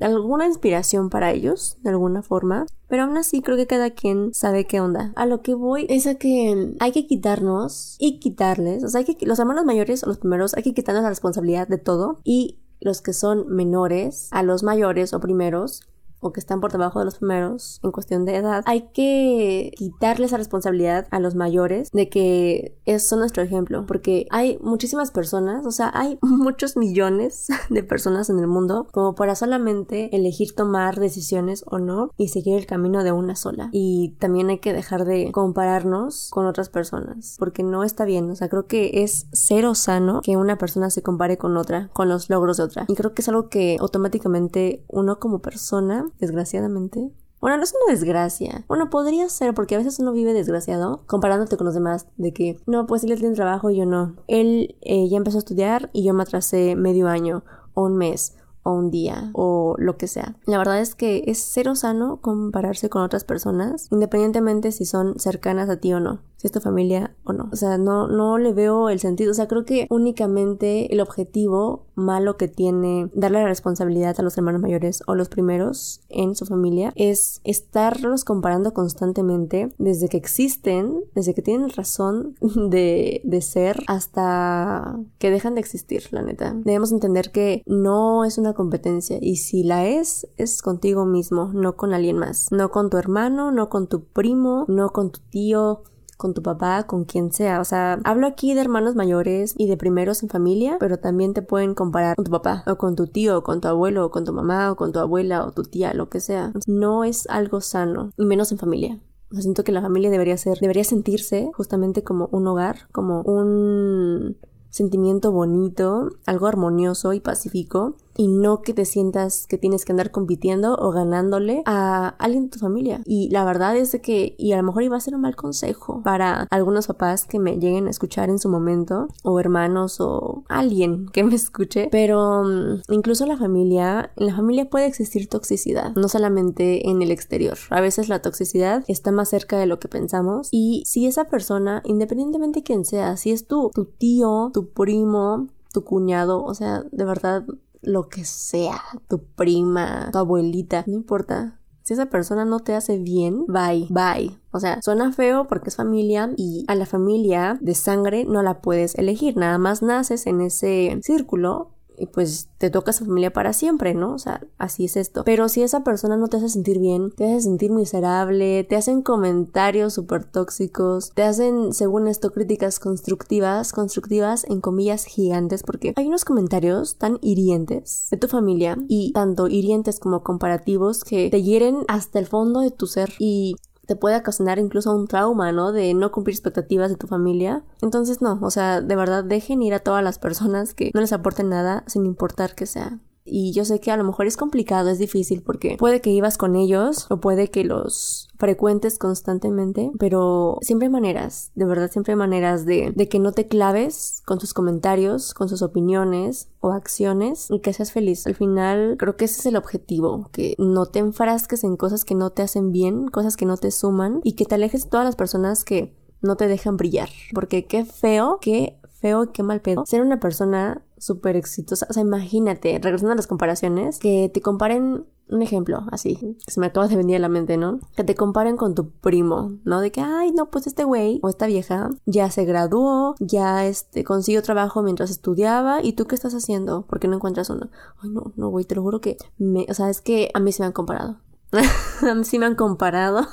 alguna 0.00 0.46
inspiración 0.46 1.10
para 1.10 1.32
ellos, 1.32 1.78
de 1.82 1.90
alguna 1.90 2.22
forma. 2.22 2.66
Pero 2.88 3.04
aún 3.04 3.16
así 3.16 3.42
creo 3.42 3.56
que 3.56 3.66
cada 3.66 3.90
quien 3.90 4.32
sabe 4.32 4.66
qué 4.66 4.80
onda. 4.80 5.12
A 5.16 5.26
lo 5.26 5.42
que 5.42 5.54
voy 5.54 5.86
es 5.88 6.06
a 6.06 6.14
que 6.14 6.74
hay 6.78 6.92
que 6.92 7.06
quitarnos 7.06 7.96
y 7.98 8.18
quitarles, 8.18 8.84
o 8.84 8.88
sea, 8.88 9.00
hay 9.00 9.14
que, 9.14 9.26
los 9.26 9.38
hermanos 9.38 9.64
mayores 9.64 10.02
o 10.04 10.06
los 10.06 10.18
primeros, 10.18 10.54
hay 10.54 10.62
que 10.62 10.74
quitarnos 10.74 11.02
la 11.02 11.10
responsabilidad 11.10 11.68
de 11.68 11.78
todo 11.78 12.20
y 12.24 12.58
los 12.80 13.02
que 13.02 13.12
son 13.12 13.48
menores 13.48 14.28
a 14.30 14.42
los 14.42 14.62
mayores 14.62 15.12
o 15.12 15.20
primeros 15.20 15.82
o 16.20 16.32
que 16.32 16.40
están 16.40 16.60
por 16.60 16.72
debajo 16.72 16.98
de 16.98 17.04
los 17.04 17.18
primeros 17.18 17.80
en 17.82 17.92
cuestión 17.92 18.24
de 18.24 18.36
edad, 18.36 18.62
hay 18.66 18.88
que 18.92 19.72
quitarle 19.76 20.26
esa 20.26 20.36
responsabilidad 20.36 21.06
a 21.10 21.20
los 21.20 21.34
mayores 21.34 21.90
de 21.92 22.08
que 22.08 22.76
es 22.84 23.08
nuestro 23.12 23.42
ejemplo, 23.42 23.86
porque 23.86 24.26
hay 24.30 24.58
muchísimas 24.60 25.10
personas, 25.10 25.66
o 25.66 25.70
sea, 25.70 25.90
hay 25.94 26.18
muchos 26.22 26.76
millones 26.76 27.48
de 27.70 27.82
personas 27.82 28.30
en 28.30 28.38
el 28.38 28.46
mundo 28.46 28.86
como 28.92 29.14
para 29.14 29.34
solamente 29.34 30.14
elegir 30.14 30.54
tomar 30.54 30.98
decisiones 30.98 31.64
o 31.66 31.78
no 31.78 32.10
y 32.16 32.28
seguir 32.28 32.56
el 32.56 32.66
camino 32.66 33.02
de 33.02 33.12
una 33.12 33.36
sola. 33.36 33.68
Y 33.72 34.16
también 34.18 34.50
hay 34.50 34.58
que 34.58 34.72
dejar 34.72 35.04
de 35.04 35.30
compararnos 35.32 36.28
con 36.30 36.46
otras 36.46 36.68
personas, 36.68 37.36
porque 37.38 37.62
no 37.62 37.84
está 37.84 38.04
bien, 38.04 38.30
o 38.30 38.36
sea, 38.36 38.48
creo 38.48 38.66
que 38.66 39.02
es 39.02 39.26
cero 39.32 39.74
sano 39.74 40.20
que 40.22 40.36
una 40.36 40.58
persona 40.58 40.90
se 40.90 41.02
compare 41.02 41.38
con 41.38 41.56
otra, 41.56 41.90
con 41.92 42.08
los 42.08 42.30
logros 42.30 42.56
de 42.58 42.62
otra. 42.64 42.84
Y 42.88 42.94
creo 42.94 43.14
que 43.14 43.22
es 43.22 43.28
algo 43.28 43.48
que 43.48 43.76
automáticamente 43.80 44.84
uno 44.88 45.18
como 45.18 45.40
persona 45.40 46.07
desgraciadamente. 46.18 47.10
Bueno, 47.40 47.56
no 47.56 47.62
es 47.62 47.72
una 47.72 47.92
desgracia. 47.92 48.64
Bueno, 48.66 48.90
podría 48.90 49.28
ser, 49.28 49.54
porque 49.54 49.76
a 49.76 49.78
veces 49.78 50.00
uno 50.00 50.12
vive 50.12 50.32
desgraciado 50.32 51.02
comparándote 51.06 51.56
con 51.56 51.66
los 51.66 51.74
demás. 51.74 52.06
De 52.16 52.32
que, 52.32 52.60
no, 52.66 52.86
pues 52.86 53.04
él 53.04 53.16
tiene 53.18 53.34
trabajo 53.34 53.70
y 53.70 53.76
yo 53.76 53.86
no. 53.86 54.16
Él 54.26 54.76
eh, 54.80 55.08
ya 55.08 55.16
empezó 55.16 55.38
a 55.38 55.40
estudiar 55.40 55.90
y 55.92 56.04
yo 56.04 56.14
me 56.14 56.22
atrasé 56.22 56.74
medio 56.74 57.06
año 57.06 57.44
o 57.74 57.84
un 57.84 57.96
mes 57.96 58.34
o 58.64 58.72
un 58.72 58.90
día 58.90 59.30
o 59.34 59.76
lo 59.78 59.96
que 59.96 60.08
sea. 60.08 60.36
La 60.46 60.58
verdad 60.58 60.80
es 60.80 60.94
que 60.94 61.24
es 61.26 61.38
cero 61.38 61.76
sano 61.76 62.20
compararse 62.20 62.90
con 62.90 63.02
otras 63.02 63.24
personas, 63.24 63.86
independientemente 63.92 64.72
si 64.72 64.84
son 64.84 65.18
cercanas 65.18 65.70
a 65.70 65.76
ti 65.76 65.92
o 65.92 66.00
no 66.00 66.20
si 66.38 66.46
es 66.46 66.52
tu 66.52 66.60
familia 66.60 67.14
o 67.24 67.32
no. 67.32 67.48
O 67.52 67.56
sea, 67.56 67.78
no, 67.78 68.06
no 68.06 68.38
le 68.38 68.52
veo 68.52 68.88
el 68.88 69.00
sentido. 69.00 69.32
O 69.32 69.34
sea, 69.34 69.48
creo 69.48 69.64
que 69.64 69.88
únicamente 69.90 70.92
el 70.92 71.00
objetivo 71.00 71.86
malo 71.96 72.36
que 72.36 72.46
tiene 72.46 73.10
darle 73.12 73.40
la 73.40 73.48
responsabilidad 73.48 74.14
a 74.18 74.22
los 74.22 74.38
hermanos 74.38 74.62
mayores 74.62 75.02
o 75.08 75.16
los 75.16 75.28
primeros 75.28 76.00
en 76.08 76.36
su 76.36 76.46
familia 76.46 76.92
es 76.94 77.40
estarlos 77.42 78.24
comparando 78.24 78.72
constantemente 78.72 79.74
desde 79.78 80.08
que 80.08 80.16
existen, 80.16 81.00
desde 81.12 81.34
que 81.34 81.42
tienen 81.42 81.70
razón 81.70 82.36
de, 82.70 83.20
de 83.24 83.42
ser 83.42 83.82
hasta 83.88 85.00
que 85.18 85.32
dejan 85.32 85.56
de 85.56 85.60
existir, 85.60 86.04
la 86.12 86.22
neta. 86.22 86.54
Debemos 86.54 86.92
entender 86.92 87.32
que 87.32 87.64
no 87.66 88.24
es 88.24 88.38
una 88.38 88.54
competencia 88.54 89.18
y 89.20 89.36
si 89.36 89.64
la 89.64 89.86
es, 89.86 90.28
es 90.36 90.62
contigo 90.62 91.04
mismo, 91.04 91.50
no 91.52 91.74
con 91.74 91.92
alguien 91.92 92.16
más. 92.16 92.52
No 92.52 92.70
con 92.70 92.90
tu 92.90 92.96
hermano, 92.96 93.50
no 93.50 93.68
con 93.68 93.88
tu 93.88 94.04
primo, 94.04 94.66
no 94.68 94.90
con 94.90 95.10
tu 95.10 95.18
tío 95.30 95.82
con 96.18 96.34
tu 96.34 96.42
papá, 96.42 96.82
con 96.82 97.04
quien 97.04 97.32
sea. 97.32 97.60
O 97.60 97.64
sea, 97.64 98.00
hablo 98.04 98.26
aquí 98.26 98.52
de 98.52 98.60
hermanos 98.60 98.94
mayores 98.96 99.54
y 99.56 99.68
de 99.68 99.78
primeros 99.78 100.22
en 100.22 100.28
familia, 100.28 100.76
pero 100.78 100.98
también 100.98 101.32
te 101.32 101.40
pueden 101.40 101.74
comparar 101.74 102.16
con 102.16 102.24
tu 102.26 102.30
papá, 102.30 102.64
o 102.66 102.76
con 102.76 102.96
tu 102.96 103.06
tío, 103.06 103.38
o 103.38 103.42
con 103.42 103.62
tu 103.62 103.68
abuelo, 103.68 104.04
o 104.04 104.10
con 104.10 104.24
tu 104.24 104.34
mamá, 104.34 104.70
o 104.70 104.76
con 104.76 104.92
tu 104.92 104.98
abuela, 104.98 105.46
o 105.46 105.52
tu 105.52 105.62
tía, 105.62 105.94
lo 105.94 106.10
que 106.10 106.20
sea. 106.20 106.52
No 106.66 107.04
es 107.04 107.26
algo 107.28 107.62
sano, 107.62 108.10
y 108.18 108.26
menos 108.26 108.52
en 108.52 108.58
familia. 108.58 109.00
O 109.32 109.36
siento 109.36 109.62
que 109.62 109.72
la 109.72 109.80
familia 109.80 110.10
debería 110.10 110.36
ser, 110.36 110.58
debería 110.58 110.84
sentirse 110.84 111.50
justamente 111.54 112.02
como 112.02 112.28
un 112.32 112.46
hogar, 112.48 112.88
como 112.92 113.22
un 113.22 114.36
sentimiento 114.70 115.32
bonito, 115.32 116.10
algo 116.26 116.46
armonioso 116.46 117.12
y 117.12 117.20
pacífico 117.20 117.96
y 118.18 118.26
no 118.26 118.62
que 118.62 118.74
te 118.74 118.84
sientas 118.84 119.46
que 119.46 119.58
tienes 119.58 119.84
que 119.84 119.92
andar 119.92 120.10
compitiendo 120.10 120.74
o 120.74 120.90
ganándole 120.90 121.62
a 121.66 122.08
alguien 122.18 122.44
de 122.44 122.50
tu 122.50 122.58
familia. 122.58 123.00
Y 123.04 123.30
la 123.30 123.44
verdad 123.44 123.76
es 123.76 123.92
de 123.92 124.00
que, 124.00 124.34
y 124.36 124.52
a 124.52 124.56
lo 124.56 124.64
mejor 124.64 124.82
iba 124.82 124.96
a 124.96 125.00
ser 125.00 125.14
un 125.14 125.20
mal 125.20 125.36
consejo 125.36 126.02
para 126.02 126.48
algunos 126.50 126.88
papás 126.88 127.24
que 127.26 127.38
me 127.38 127.58
lleguen 127.58 127.86
a 127.86 127.90
escuchar 127.90 128.28
en 128.28 128.40
su 128.40 128.48
momento, 128.48 129.06
o 129.22 129.38
hermanos, 129.38 130.00
o 130.00 130.42
alguien 130.48 131.06
que 131.12 131.22
me 131.22 131.36
escuche, 131.36 131.88
pero 131.92 132.42
mm, 132.42 132.92
incluso 132.92 133.24
la 133.24 133.36
familia, 133.36 134.10
en 134.16 134.26
la 134.26 134.34
familia 134.34 134.68
puede 134.68 134.86
existir 134.86 135.28
toxicidad, 135.28 135.94
no 135.94 136.08
solamente 136.08 136.88
en 136.88 137.02
el 137.02 137.12
exterior. 137.12 137.56
A 137.70 137.80
veces 137.80 138.08
la 138.08 138.20
toxicidad 138.20 138.82
está 138.88 139.12
más 139.12 139.28
cerca 139.28 139.58
de 139.58 139.66
lo 139.66 139.78
que 139.78 139.86
pensamos 139.86 140.48
y 140.50 140.82
si 140.86 141.06
esa 141.06 141.26
persona, 141.26 141.82
independientemente 141.84 142.60
de 142.60 142.64
quién 142.64 142.84
sea, 142.84 143.16
si 143.16 143.30
es 143.30 143.46
tu, 143.46 143.70
tu 143.72 143.84
tío, 143.84 144.50
tu 144.52 144.70
primo, 144.70 145.46
tu 145.72 145.84
cuñado, 145.84 146.42
o 146.42 146.54
sea, 146.54 146.84
de 146.90 147.04
verdad 147.04 147.44
lo 147.82 148.08
que 148.08 148.24
sea, 148.24 148.80
tu 149.08 149.24
prima, 149.24 150.08
tu 150.12 150.18
abuelita, 150.18 150.84
no 150.86 150.94
importa. 150.94 151.60
Si 151.82 151.94
esa 151.94 152.10
persona 152.10 152.44
no 152.44 152.60
te 152.60 152.74
hace 152.74 152.98
bien, 152.98 153.46
bye, 153.46 153.86
bye. 153.88 154.38
O 154.50 154.60
sea, 154.60 154.82
suena 154.82 155.10
feo 155.10 155.46
porque 155.46 155.70
es 155.70 155.76
familia 155.76 156.30
y 156.36 156.66
a 156.68 156.74
la 156.74 156.84
familia 156.84 157.56
de 157.62 157.74
sangre 157.74 158.26
no 158.26 158.42
la 158.42 158.60
puedes 158.60 158.94
elegir. 158.96 159.38
Nada 159.38 159.56
más 159.56 159.80
naces 159.80 160.26
en 160.26 160.42
ese 160.42 160.98
círculo 161.02 161.77
y 161.98 162.06
pues 162.06 162.48
te 162.58 162.70
toca 162.70 162.90
esa 162.90 163.04
familia 163.04 163.32
para 163.32 163.52
siempre, 163.52 163.94
¿no? 163.94 164.14
O 164.14 164.18
sea, 164.18 164.40
así 164.58 164.84
es 164.86 164.96
esto. 164.96 165.24
Pero 165.24 165.48
si 165.48 165.62
esa 165.62 165.84
persona 165.84 166.16
no 166.16 166.28
te 166.28 166.38
hace 166.38 166.48
sentir 166.48 166.78
bien, 166.78 167.10
te 167.10 167.24
hace 167.24 167.42
sentir 167.42 167.70
miserable, 167.70 168.64
te 168.64 168.76
hacen 168.76 169.02
comentarios 169.02 169.94
súper 169.94 170.24
tóxicos, 170.24 171.12
te 171.14 171.22
hacen, 171.22 171.72
según 171.72 172.08
esto, 172.08 172.30
críticas 172.30 172.78
constructivas, 172.78 173.72
constructivas 173.72 174.44
en 174.44 174.60
comillas 174.60 175.04
gigantes, 175.04 175.62
porque 175.62 175.92
hay 175.96 176.06
unos 176.06 176.24
comentarios 176.24 176.96
tan 176.96 177.18
hirientes 177.22 178.08
de 178.10 178.16
tu 178.16 178.28
familia 178.28 178.76
y 178.88 179.12
tanto 179.12 179.48
hirientes 179.48 180.00
como 180.00 180.22
comparativos 180.22 181.04
que 181.04 181.30
te 181.30 181.42
hieren 181.42 181.84
hasta 181.88 182.18
el 182.18 182.26
fondo 182.26 182.60
de 182.60 182.70
tu 182.70 182.86
ser 182.86 183.12
y 183.18 183.56
te 183.88 183.96
puede 183.96 184.18
ocasionar 184.18 184.58
incluso 184.58 184.94
un 184.94 185.08
trauma, 185.08 185.50
¿no? 185.50 185.72
De 185.72 185.94
no 185.94 186.12
cumplir 186.12 186.34
expectativas 186.34 186.90
de 186.90 186.96
tu 186.96 187.06
familia. 187.06 187.64
Entonces, 187.80 188.20
no, 188.20 188.38
o 188.42 188.50
sea, 188.50 188.82
de 188.82 188.96
verdad 188.96 189.24
dejen 189.24 189.62
ir 189.62 189.72
a 189.72 189.78
todas 189.78 190.04
las 190.04 190.18
personas 190.18 190.74
que 190.74 190.90
no 190.92 191.00
les 191.00 191.14
aporten 191.14 191.48
nada 191.48 191.84
sin 191.86 192.04
importar 192.04 192.54
que 192.54 192.66
sea. 192.66 192.98
Y 193.30 193.52
yo 193.52 193.64
sé 193.64 193.80
que 193.80 193.90
a 193.90 193.96
lo 193.96 194.04
mejor 194.04 194.26
es 194.26 194.36
complicado, 194.36 194.90
es 194.90 194.98
difícil 194.98 195.42
porque 195.42 195.76
puede 195.78 196.00
que 196.00 196.10
ibas 196.10 196.38
con 196.38 196.56
ellos 196.56 197.06
o 197.10 197.20
puede 197.20 197.48
que 197.48 197.64
los 197.64 198.28
frecuentes 198.38 198.98
constantemente, 198.98 199.90
pero 199.98 200.58
siempre 200.62 200.86
hay 200.86 200.92
maneras, 200.92 201.50
de 201.54 201.64
verdad 201.64 201.90
siempre 201.90 202.12
hay 202.12 202.18
maneras 202.18 202.64
de, 202.64 202.92
de 202.94 203.08
que 203.08 203.18
no 203.18 203.32
te 203.32 203.48
claves 203.48 204.22
con 204.24 204.40
sus 204.40 204.54
comentarios, 204.54 205.34
con 205.34 205.48
sus 205.48 205.62
opiniones 205.62 206.48
o 206.60 206.72
acciones 206.72 207.48
y 207.50 207.60
que 207.60 207.72
seas 207.72 207.92
feliz. 207.92 208.26
Al 208.26 208.34
final 208.34 208.96
creo 208.98 209.16
que 209.16 209.24
ese 209.24 209.40
es 209.40 209.46
el 209.46 209.56
objetivo, 209.56 210.30
que 210.32 210.54
no 210.58 210.86
te 210.86 211.00
enfrasques 211.00 211.64
en 211.64 211.76
cosas 211.76 212.04
que 212.04 212.14
no 212.14 212.30
te 212.30 212.42
hacen 212.42 212.72
bien, 212.72 213.08
cosas 213.08 213.36
que 213.36 213.46
no 213.46 213.56
te 213.56 213.70
suman 213.70 214.20
y 214.22 214.32
que 214.32 214.44
te 214.44 214.54
alejes 214.54 214.84
de 214.84 214.90
todas 214.90 215.06
las 215.06 215.16
personas 215.16 215.64
que 215.64 215.96
no 216.20 216.36
te 216.36 216.48
dejan 216.48 216.76
brillar. 216.76 217.08
Porque 217.34 217.66
qué 217.66 217.84
feo, 217.84 218.38
qué 218.40 218.78
feo 219.00 219.32
qué 219.32 219.42
mal 219.42 219.60
pedo 219.60 219.84
ser 219.86 220.02
una 220.02 220.20
persona 220.20 220.82
súper 220.98 221.36
exitosa. 221.36 221.86
O 221.88 221.92
sea, 221.92 222.02
imagínate, 222.02 222.78
regresando 222.82 223.12
a 223.12 223.16
las 223.16 223.26
comparaciones, 223.26 223.98
que 223.98 224.30
te 224.32 224.40
comparen 224.40 225.06
un 225.30 225.42
ejemplo 225.42 225.84
así, 225.90 226.36
se 226.46 226.60
me 226.60 226.66
acaba 226.66 226.88
de 226.88 226.96
venir 226.96 227.16
a 227.16 227.20
la 227.20 227.28
mente, 227.28 227.56
¿no? 227.56 227.80
Que 227.96 228.04
te 228.04 228.14
comparen 228.14 228.56
con 228.56 228.74
tu 228.74 228.90
primo, 228.90 229.58
¿no? 229.64 229.80
De 229.80 229.92
que, 229.92 230.00
ay, 230.00 230.32
no, 230.32 230.50
pues 230.50 230.66
este 230.66 230.84
güey 230.84 231.20
o 231.22 231.28
esta 231.28 231.46
vieja 231.46 231.90
ya 232.06 232.30
se 232.30 232.44
graduó, 232.44 233.14
ya 233.18 233.66
este, 233.66 234.04
consiguió 234.04 234.42
trabajo 234.42 234.82
mientras 234.82 235.10
estudiaba, 235.10 235.82
¿y 235.82 235.92
tú 235.92 236.06
qué 236.06 236.14
estás 236.14 236.34
haciendo? 236.34 236.82
¿Por 236.86 236.98
qué 236.98 237.08
no 237.08 237.16
encuentras 237.16 237.50
uno? 237.50 237.68
Ay, 238.02 238.10
no, 238.10 238.32
no, 238.36 238.48
güey, 238.48 238.64
te 238.64 238.74
lo 238.74 238.82
juro 238.82 239.00
que 239.00 239.16
me, 239.36 239.66
o 239.68 239.74
sea, 239.74 239.90
es 239.90 240.00
que 240.00 240.30
a 240.34 240.40
mí 240.40 240.52
se 240.52 240.62
me 240.62 240.66
han 240.66 240.72
comparado. 240.72 241.18
a 242.02 242.14
mí 242.14 242.24
sí 242.24 242.38
me 242.38 242.46
han 242.46 242.56
comparado 242.56 243.26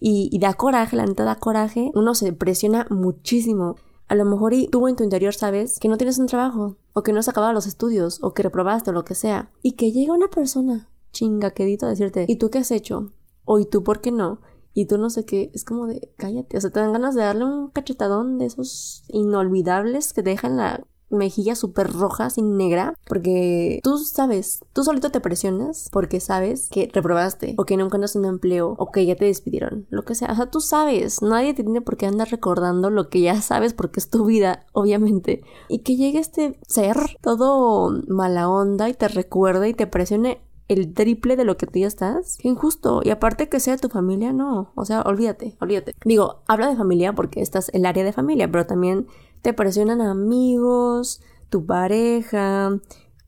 y, 0.00 0.28
y 0.32 0.38
da 0.40 0.54
coraje, 0.54 0.96
la 0.96 1.06
neta 1.06 1.24
da 1.24 1.36
coraje. 1.36 1.90
Uno 1.94 2.14
se 2.14 2.32
presiona 2.32 2.86
muchísimo 2.90 3.76
a 4.08 4.14
lo 4.14 4.24
mejor 4.24 4.54
y 4.54 4.68
tú 4.68 4.86
en 4.88 4.96
tu 4.96 5.04
interior 5.04 5.34
sabes 5.34 5.78
que 5.78 5.88
no 5.88 5.96
tienes 5.96 6.18
un 6.18 6.26
trabajo, 6.26 6.76
o 6.92 7.02
que 7.02 7.12
no 7.12 7.20
has 7.20 7.28
acabado 7.28 7.52
los 7.52 7.66
estudios, 7.66 8.18
o 8.22 8.34
que 8.34 8.42
reprobaste, 8.42 8.90
o 8.90 8.92
lo 8.92 9.04
que 9.04 9.14
sea, 9.14 9.50
y 9.62 9.72
que 9.72 9.92
llega 9.92 10.14
una 10.14 10.28
persona 10.28 10.88
chingaquedito 11.12 11.86
a 11.86 11.90
decirte, 11.90 12.26
¿y 12.28 12.36
tú 12.36 12.50
qué 12.50 12.58
has 12.58 12.70
hecho? 12.70 13.12
O 13.44 13.58
¿y 13.58 13.66
tú 13.66 13.82
por 13.82 14.00
qué 14.00 14.12
no? 14.12 14.40
Y 14.74 14.86
tú 14.86 14.98
no 14.98 15.08
sé 15.08 15.24
qué, 15.24 15.50
es 15.54 15.64
como 15.64 15.86
de, 15.86 16.12
cállate, 16.16 16.58
o 16.58 16.60
sea, 16.60 16.70
te 16.70 16.80
dan 16.80 16.92
ganas 16.92 17.14
de 17.14 17.22
darle 17.22 17.44
un 17.44 17.70
cachetadón 17.70 18.38
de 18.38 18.46
esos 18.46 19.04
inolvidables 19.08 20.12
que 20.12 20.22
dejan 20.22 20.58
la 20.58 20.86
mejilla 21.16 21.54
súper 21.54 21.92
roja, 21.92 22.30
sin 22.30 22.56
negra, 22.56 22.94
porque 23.06 23.80
tú 23.82 23.98
sabes, 23.98 24.60
tú 24.72 24.84
solito 24.84 25.10
te 25.10 25.20
presionas 25.20 25.88
porque 25.92 26.20
sabes 26.20 26.68
que 26.70 26.90
reprobaste 26.92 27.54
o 27.58 27.64
que 27.64 27.76
no 27.76 27.86
encuentras 27.86 28.16
un 28.16 28.24
empleo 28.24 28.74
o 28.78 28.90
que 28.90 29.06
ya 29.06 29.16
te 29.16 29.24
despidieron, 29.24 29.86
lo 29.90 30.04
que 30.04 30.14
sea. 30.14 30.32
O 30.32 30.36
sea, 30.36 30.50
tú 30.50 30.60
sabes, 30.60 31.22
nadie 31.22 31.54
te 31.54 31.64
tiene 31.64 31.80
por 31.80 31.96
qué 31.96 32.06
andar 32.06 32.28
recordando 32.30 32.90
lo 32.90 33.08
que 33.08 33.20
ya 33.20 33.40
sabes 33.40 33.74
porque 33.74 34.00
es 34.00 34.10
tu 34.10 34.26
vida, 34.26 34.66
obviamente. 34.72 35.42
Y 35.68 35.80
que 35.80 35.96
llegue 35.96 36.18
este 36.18 36.58
ser 36.66 36.96
todo 37.20 37.90
mala 38.08 38.48
onda 38.48 38.88
y 38.88 38.94
te 38.94 39.08
recuerde 39.08 39.68
y 39.68 39.74
te 39.74 39.86
presione 39.86 40.40
el 40.68 40.94
triple 40.94 41.36
de 41.36 41.44
lo 41.44 41.56
que 41.56 41.66
tú 41.66 41.78
ya 41.78 41.86
estás. 41.86 42.38
Qué 42.40 42.48
injusto. 42.48 43.00
Y 43.04 43.10
aparte 43.10 43.48
que 43.48 43.60
sea 43.60 43.76
tu 43.76 43.88
familia, 43.88 44.32
no. 44.32 44.72
O 44.74 44.84
sea, 44.84 45.02
olvídate, 45.02 45.56
olvídate. 45.60 45.92
Digo, 46.04 46.42
habla 46.46 46.68
de 46.68 46.76
familia 46.76 47.14
porque 47.14 47.40
estás 47.40 47.70
el 47.72 47.86
área 47.86 48.04
de 48.04 48.12
familia, 48.12 48.50
pero 48.50 48.66
también 48.66 49.06
te 49.42 49.52
presionan 49.52 50.00
amigos, 50.00 51.20
tu 51.48 51.66
pareja, 51.66 52.78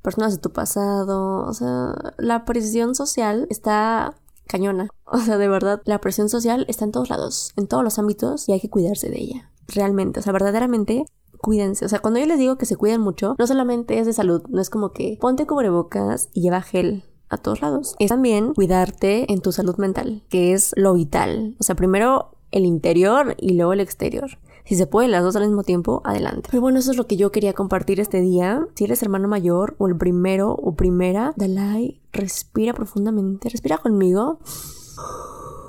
personas 0.03 0.35
de 0.35 0.41
tu 0.41 0.53
pasado. 0.53 1.45
O 1.47 1.53
sea, 1.53 1.95
la 2.19 2.45
presión 2.45 2.95
social 2.95 3.47
está 3.51 4.15
cañona. 4.47 4.89
O 5.11 5.19
sea, 5.21 5.39
de 5.39 5.49
verdad, 5.49 5.81
la 5.87 6.03
presión 6.03 6.29
social 6.29 6.67
está 6.69 6.85
en 6.85 6.93
todos 6.93 7.09
lados, 7.09 7.53
en 7.57 7.67
todos 7.67 7.83
los 7.83 7.99
ámbitos 7.99 8.47
y 8.47 8.53
hay 8.53 8.61
que 8.61 8.69
cuidarse 8.69 9.09
de 9.09 9.19
ella. 9.19 9.51
Realmente, 9.67 10.21
o 10.21 10.23
sea, 10.23 10.35
verdaderamente 10.35 11.07
cuídense. 11.39 11.87
O 11.87 11.89
sea, 11.89 12.01
cuando 12.01 12.21
yo 12.21 12.27
les 12.27 12.39
digo 12.39 12.59
que 12.59 12.67
se 12.67 12.77
cuiden 12.77 13.01
mucho, 13.01 13.35
no 13.39 13.47
solamente 13.47 13.99
es 13.99 14.07
de 14.07 14.13
salud, 14.13 14.43
no 14.51 14.61
es 14.61 14.69
como 14.69 14.93
que 14.93 15.17
ponte 15.19 15.47
cubrebocas 15.47 16.29
y 16.35 16.43
lleva 16.43 16.61
gel 16.61 17.05
a 17.31 17.39
todos 17.39 17.63
lados. 17.63 17.95
Es 17.99 18.11
también 18.11 18.53
cuidarte 18.55 19.33
en 19.33 19.41
tu 19.41 19.53
salud 19.53 19.77
mental, 19.77 20.25
que 20.29 20.53
es 20.53 20.73
lo 20.77 20.95
vital. 20.95 21.57
O 21.59 21.63
sea, 21.63 21.75
primero 21.75 22.33
el 22.51 22.67
interior 22.67 23.35
y 23.39 23.55
luego 23.55 23.73
el 23.73 23.81
exterior. 23.81 24.39
Si 24.69 24.77
se 24.77 24.87
puede 24.87 25.09
las 25.09 25.23
dos 25.25 25.35
al 25.35 25.47
mismo 25.47 25.63
tiempo, 25.63 26.03
adelante. 26.05 26.51
Pero 26.51 26.61
bueno, 26.61 26.79
eso 26.79 26.91
es 26.91 26.99
lo 26.99 27.07
que 27.07 27.17
yo 27.17 27.33
quería 27.33 27.55
compartir 27.55 28.01
este 28.01 28.21
día. 28.21 28.67
Si 28.75 28.85
eres 28.85 29.03
hermano 29.03 29.27
mayor 29.27 29.75
o 29.79 29.89
el 29.89 29.97
primero 29.97 30.53
o 30.53 30.75
primera, 30.75 31.33
Dalai, 31.37 32.03
respira 32.13 32.75
profundamente, 32.75 33.49
respira 33.49 33.79
conmigo. 33.79 34.41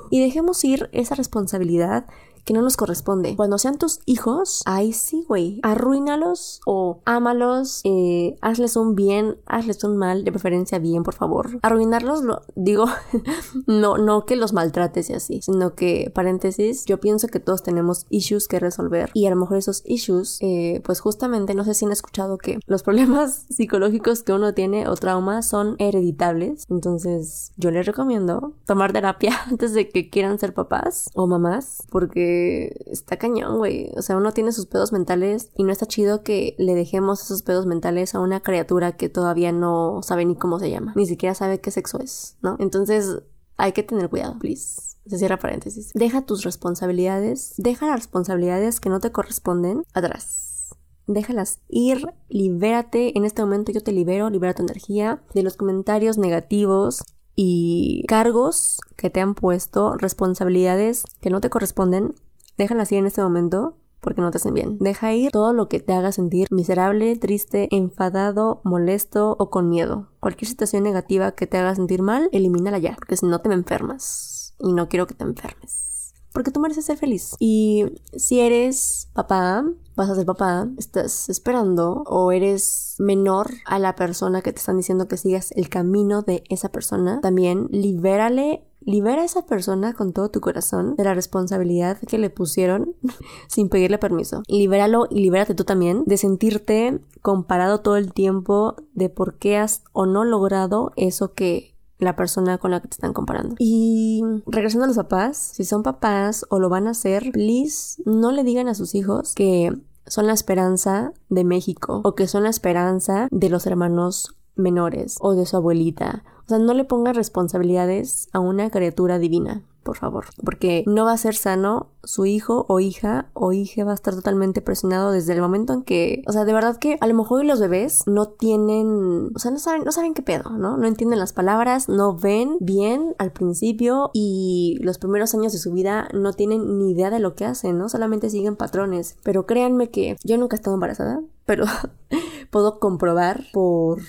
Y 0.10 0.20
dejemos 0.20 0.62
ir 0.66 0.90
esa 0.92 1.16
responsabilidad 1.16 2.08
que 2.50 2.54
no 2.56 2.64
nos 2.64 2.78
corresponde. 2.78 3.36
Cuando 3.36 3.60
sean 3.60 3.78
tus 3.78 4.00
hijos, 4.08 4.64
ahí 4.66 4.92
sí, 4.92 5.24
güey, 5.28 5.60
arruínalos 5.62 6.62
o 6.66 7.00
ámalos, 7.06 7.82
eh, 7.84 8.38
hazles 8.42 8.76
un 8.76 8.96
bien, 8.96 9.38
hazles 9.46 9.84
un 9.84 9.98
mal, 9.98 10.24
de 10.24 10.32
preferencia 10.32 10.80
bien, 10.80 11.04
por 11.04 11.14
favor. 11.14 11.60
Arruinarlos, 11.62 12.24
lo 12.24 12.42
digo, 12.56 12.86
no, 13.68 14.00
no 14.00 14.26
que 14.26 14.36
los 14.36 14.52
maltrates 14.52 15.12
y 15.12 15.14
así, 15.14 15.42
sino 15.44 15.76
que, 15.76 16.12
paréntesis, 16.12 16.86
yo 16.86 17.00
pienso 17.00 17.28
que 17.28 17.40
todos 17.40 17.62
tenemos 17.62 18.08
issues 18.10 18.48
que 18.48 18.58
resolver 18.58 19.12
y 19.14 19.28
a 19.28 19.30
lo 19.30 19.36
mejor 19.36 19.58
esos 19.58 19.84
issues, 19.86 20.40
eh, 20.42 20.82
pues 20.84 21.02
justamente, 21.02 21.54
no 21.54 21.64
sé 21.66 21.76
si 21.76 21.86
han 21.86 21.92
escuchado 21.92 22.40
que 22.40 22.58
los 22.66 22.82
problemas 22.82 23.46
psicológicos 23.52 24.24
que 24.24 24.34
uno 24.34 24.56
tiene 24.56 24.88
o 24.88 24.96
traumas 24.96 25.48
son 25.48 25.76
hereditables, 25.78 26.66
entonces 26.72 27.52
yo 27.58 27.70
les 27.70 27.86
recomiendo 27.86 28.54
tomar 28.66 28.92
terapia 28.92 29.40
antes 29.52 29.76
de 29.76 29.88
que 29.88 30.10
quieran 30.10 30.40
ser 30.40 30.56
papás 30.56 31.12
o 31.14 31.28
mamás, 31.28 31.84
porque 31.92 32.39
está 32.86 33.18
cañón, 33.18 33.58
güey. 33.58 33.92
O 33.96 34.02
sea, 34.02 34.18
uno 34.18 34.32
tiene 34.32 34.52
sus 34.52 34.66
pedos 34.66 34.92
mentales 34.92 35.52
y 35.56 35.64
no 35.64 35.72
está 35.72 35.86
chido 35.86 36.24
que 36.24 36.56
le 36.58 36.76
dejemos 36.76 37.22
esos 37.22 37.44
pedos 37.44 37.66
mentales 37.66 38.16
a 38.16 38.20
una 38.20 38.42
criatura 38.42 38.94
que 38.98 39.10
todavía 39.10 39.52
no 39.52 40.02
sabe 40.04 40.26
ni 40.26 40.36
cómo 40.36 40.60
se 40.60 40.70
llama, 40.70 40.94
ni 40.96 41.06
siquiera 41.06 41.36
sabe 41.36 41.60
qué 41.60 41.72
sexo 41.72 42.00
es, 42.00 42.38
¿no? 42.42 42.58
Entonces, 42.60 43.22
hay 43.58 43.72
que 43.72 43.84
tener 43.84 44.10
cuidado, 44.10 44.38
please. 44.40 44.98
Se 45.06 45.18
cierra 45.18 45.40
paréntesis. 45.40 45.92
Deja 45.96 46.26
tus 46.26 46.44
responsabilidades, 46.44 47.54
deja 47.58 47.88
las 47.88 47.96
responsabilidades 47.96 48.80
que 48.80 48.90
no 48.90 49.00
te 49.00 49.12
corresponden 49.12 49.84
atrás. 49.94 50.76
Déjalas 51.08 51.60
ir, 51.68 52.06
libérate. 52.28 53.18
En 53.18 53.26
este 53.26 53.42
momento 53.42 53.72
yo 53.72 53.82
te 53.82 53.92
libero, 53.92 54.30
libera 54.30 54.54
tu 54.54 54.62
energía 54.62 55.24
de 55.34 55.42
los 55.42 55.58
comentarios 55.58 56.20
negativos, 56.20 57.04
y 57.42 58.04
cargos 58.10 58.82
que 58.98 59.10
te 59.10 59.22
han 59.22 59.34
puesto, 59.34 59.96
responsabilidades 59.96 61.06
que 61.22 61.30
no 61.30 61.40
te 61.40 61.50
corresponden, 61.50 62.14
déjalas 62.60 62.92
ir 62.92 63.00
en 63.00 63.08
este 63.08 63.24
momento 63.24 63.78
porque 64.02 64.22
no 64.22 64.32
te 64.32 64.38
hacen 64.38 64.54
bien. 64.54 64.78
Deja 64.80 65.14
ir 65.14 65.32
todo 65.32 65.52
lo 65.52 65.68
que 65.68 65.80
te 65.80 65.94
haga 65.94 66.12
sentir 66.12 66.48
miserable, 66.52 67.18
triste, 67.18 67.68
enfadado, 67.72 68.62
molesto 68.64 69.36
o 69.40 69.50
con 69.50 69.70
miedo. 69.70 70.10
Cualquier 70.20 70.48
situación 70.48 70.84
negativa 70.84 71.32
que 71.32 71.48
te 71.48 71.58
haga 71.58 71.76
sentir 71.76 72.02
mal, 72.02 72.30
elimínala 72.32 72.78
ya, 72.78 72.96
porque 72.96 73.18
si 73.18 73.26
no 73.26 73.42
te 73.42 73.50
me 73.50 73.56
enfermas. 73.56 74.56
Y 74.60 74.74
no 74.74 74.88
quiero 74.88 75.08
que 75.08 75.16
te 75.16 75.24
enfermes 75.24 75.90
porque 76.32 76.52
tú 76.52 76.60
mereces 76.60 76.86
ser 76.86 76.98
feliz. 76.98 77.36
Y 77.40 77.86
si 78.16 78.40
eres 78.40 79.10
papá, 79.14 79.66
vas 79.96 80.10
a 80.10 80.16
ser 80.16 80.26
papá, 80.26 80.68
estás 80.78 81.28
esperando 81.30 82.04
o 82.06 82.32
eres 82.32 82.96
menor 83.00 83.52
a 83.66 83.80
la 83.80 83.96
persona 83.96 84.42
que 84.42 84.54
te 84.54 84.60
están 84.60 84.78
diciendo 84.78 85.08
que 85.08 85.18
sigas 85.18 85.52
el 85.52 85.70
camino 85.70 86.22
de 86.22 86.44
esa 86.50 86.70
persona, 86.70 87.20
también 87.22 87.68
libérale 87.72 88.69
Libera 88.90 89.22
a 89.22 89.26
esa 89.26 89.46
persona 89.46 89.94
con 89.94 90.14
todo 90.14 90.32
tu 90.32 90.42
corazón 90.42 90.96
de 90.96 91.04
la 91.04 91.14
responsabilidad 91.14 92.00
que 92.00 92.18
le 92.18 92.32
pusieron 92.32 92.96
sin 93.48 93.70
pedirle 93.70 94.00
permiso. 94.00 94.42
Libéralo 94.48 95.06
y 95.12 95.20
libérate 95.20 95.54
tú 95.54 95.64
también 95.64 96.04
de 96.08 96.18
sentirte 96.18 97.00
comparado 97.22 97.82
todo 97.82 97.98
el 97.98 98.14
tiempo 98.14 98.78
de 98.96 99.10
por 99.10 99.38
qué 99.38 99.58
has 99.58 99.84
o 99.94 100.08
no 100.08 100.26
logrado 100.26 100.92
eso 100.96 101.34
que 101.34 101.76
la 102.00 102.16
persona 102.16 102.58
con 102.58 102.72
la 102.72 102.80
que 102.80 102.88
te 102.88 102.96
están 102.96 103.14
comparando. 103.14 103.54
Y 103.60 104.24
regresando 104.48 104.86
a 104.86 104.88
los 104.88 104.98
papás, 104.98 105.38
si 105.38 105.66
son 105.66 105.84
papás 105.84 106.48
o 106.50 106.58
lo 106.58 106.70
van 106.70 106.88
a 106.88 106.92
hacer, 106.92 107.30
please 107.32 108.02
no 108.06 108.32
le 108.32 108.44
digan 108.44 108.70
a 108.70 108.74
sus 108.74 108.96
hijos 108.96 109.36
que 109.36 109.72
son 110.08 110.26
la 110.26 110.34
esperanza 110.34 111.14
de 111.30 111.44
México 111.44 112.02
o 112.04 112.16
que 112.16 112.28
son 112.28 112.42
la 112.42 112.50
esperanza 112.50 113.28
de 113.30 113.50
los 113.50 113.68
hermanos 113.68 114.36
menores 114.60 115.18
o 115.22 115.34
de 115.34 115.46
su 115.46 115.58
abuelita. 115.58 116.24
O 116.46 116.50
sea, 116.50 116.60
no 116.60 116.74
le 116.74 116.86
pongas 116.86 117.16
responsabilidades 117.16 118.28
a 118.34 118.40
una 118.40 118.70
criatura 118.70 119.20
divina 119.20 119.64
por 119.84 119.98
favor, 119.98 120.26
porque 120.44 120.84
no 120.86 121.06
va 121.06 121.14
a 121.14 121.18
ser 121.18 121.34
sano 121.34 121.88
su 122.04 122.28
hijo 122.28 122.66
o 122.70 122.80
hija 122.80 123.30
o 123.34 123.54
hija 123.54 123.84
va 123.86 123.92
a 123.92 123.96
estar 123.96 124.14
totalmente 124.14 124.62
presionado 124.62 125.12
desde 125.12 125.34
el 125.34 125.42
momento 125.42 125.74
en 125.74 125.82
que, 125.82 126.22
o 126.28 126.32
sea, 126.32 126.46
de 126.46 126.54
verdad 126.54 126.78
que 126.78 126.98
a 127.02 127.08
lo 127.08 127.16
mejor 127.16 127.44
los 127.44 127.60
bebés 127.60 128.04
no 128.06 128.28
tienen, 128.28 129.32
o 129.34 129.40
sea, 129.40 129.50
no 129.50 129.58
saben, 129.58 129.84
no 129.84 129.92
saben 129.92 130.14
qué 130.14 130.22
pedo, 130.22 130.52
¿no? 130.52 130.78
No 130.78 130.86
entienden 130.86 131.18
las 131.18 131.34
palabras, 131.34 131.90
no 131.90 132.16
ven 132.16 132.58
bien 132.60 133.16
al 133.18 133.32
principio 133.32 134.12
y 134.14 134.78
los 134.82 135.00
primeros 135.00 135.34
años 135.34 135.54
de 135.54 135.60
su 135.60 135.72
vida 135.72 136.08
no 136.14 136.34
tienen 136.34 136.78
ni 136.78 136.92
idea 136.92 137.10
de 137.10 137.20
lo 137.20 137.34
que 137.34 137.46
hacen, 137.46 137.78
¿no? 137.78 137.90
Solamente 137.90 138.30
siguen 138.30 138.56
patrones. 138.56 139.18
Pero 139.24 139.48
créanme 139.48 139.90
que 139.90 140.18
yo 140.24 140.38
nunca 140.38 140.56
he 140.56 140.60
estado 140.60 140.76
embarazada, 140.76 141.22
pero 141.46 141.66
puedo 142.52 142.80
comprobar 142.80 143.46
por 143.54 144.00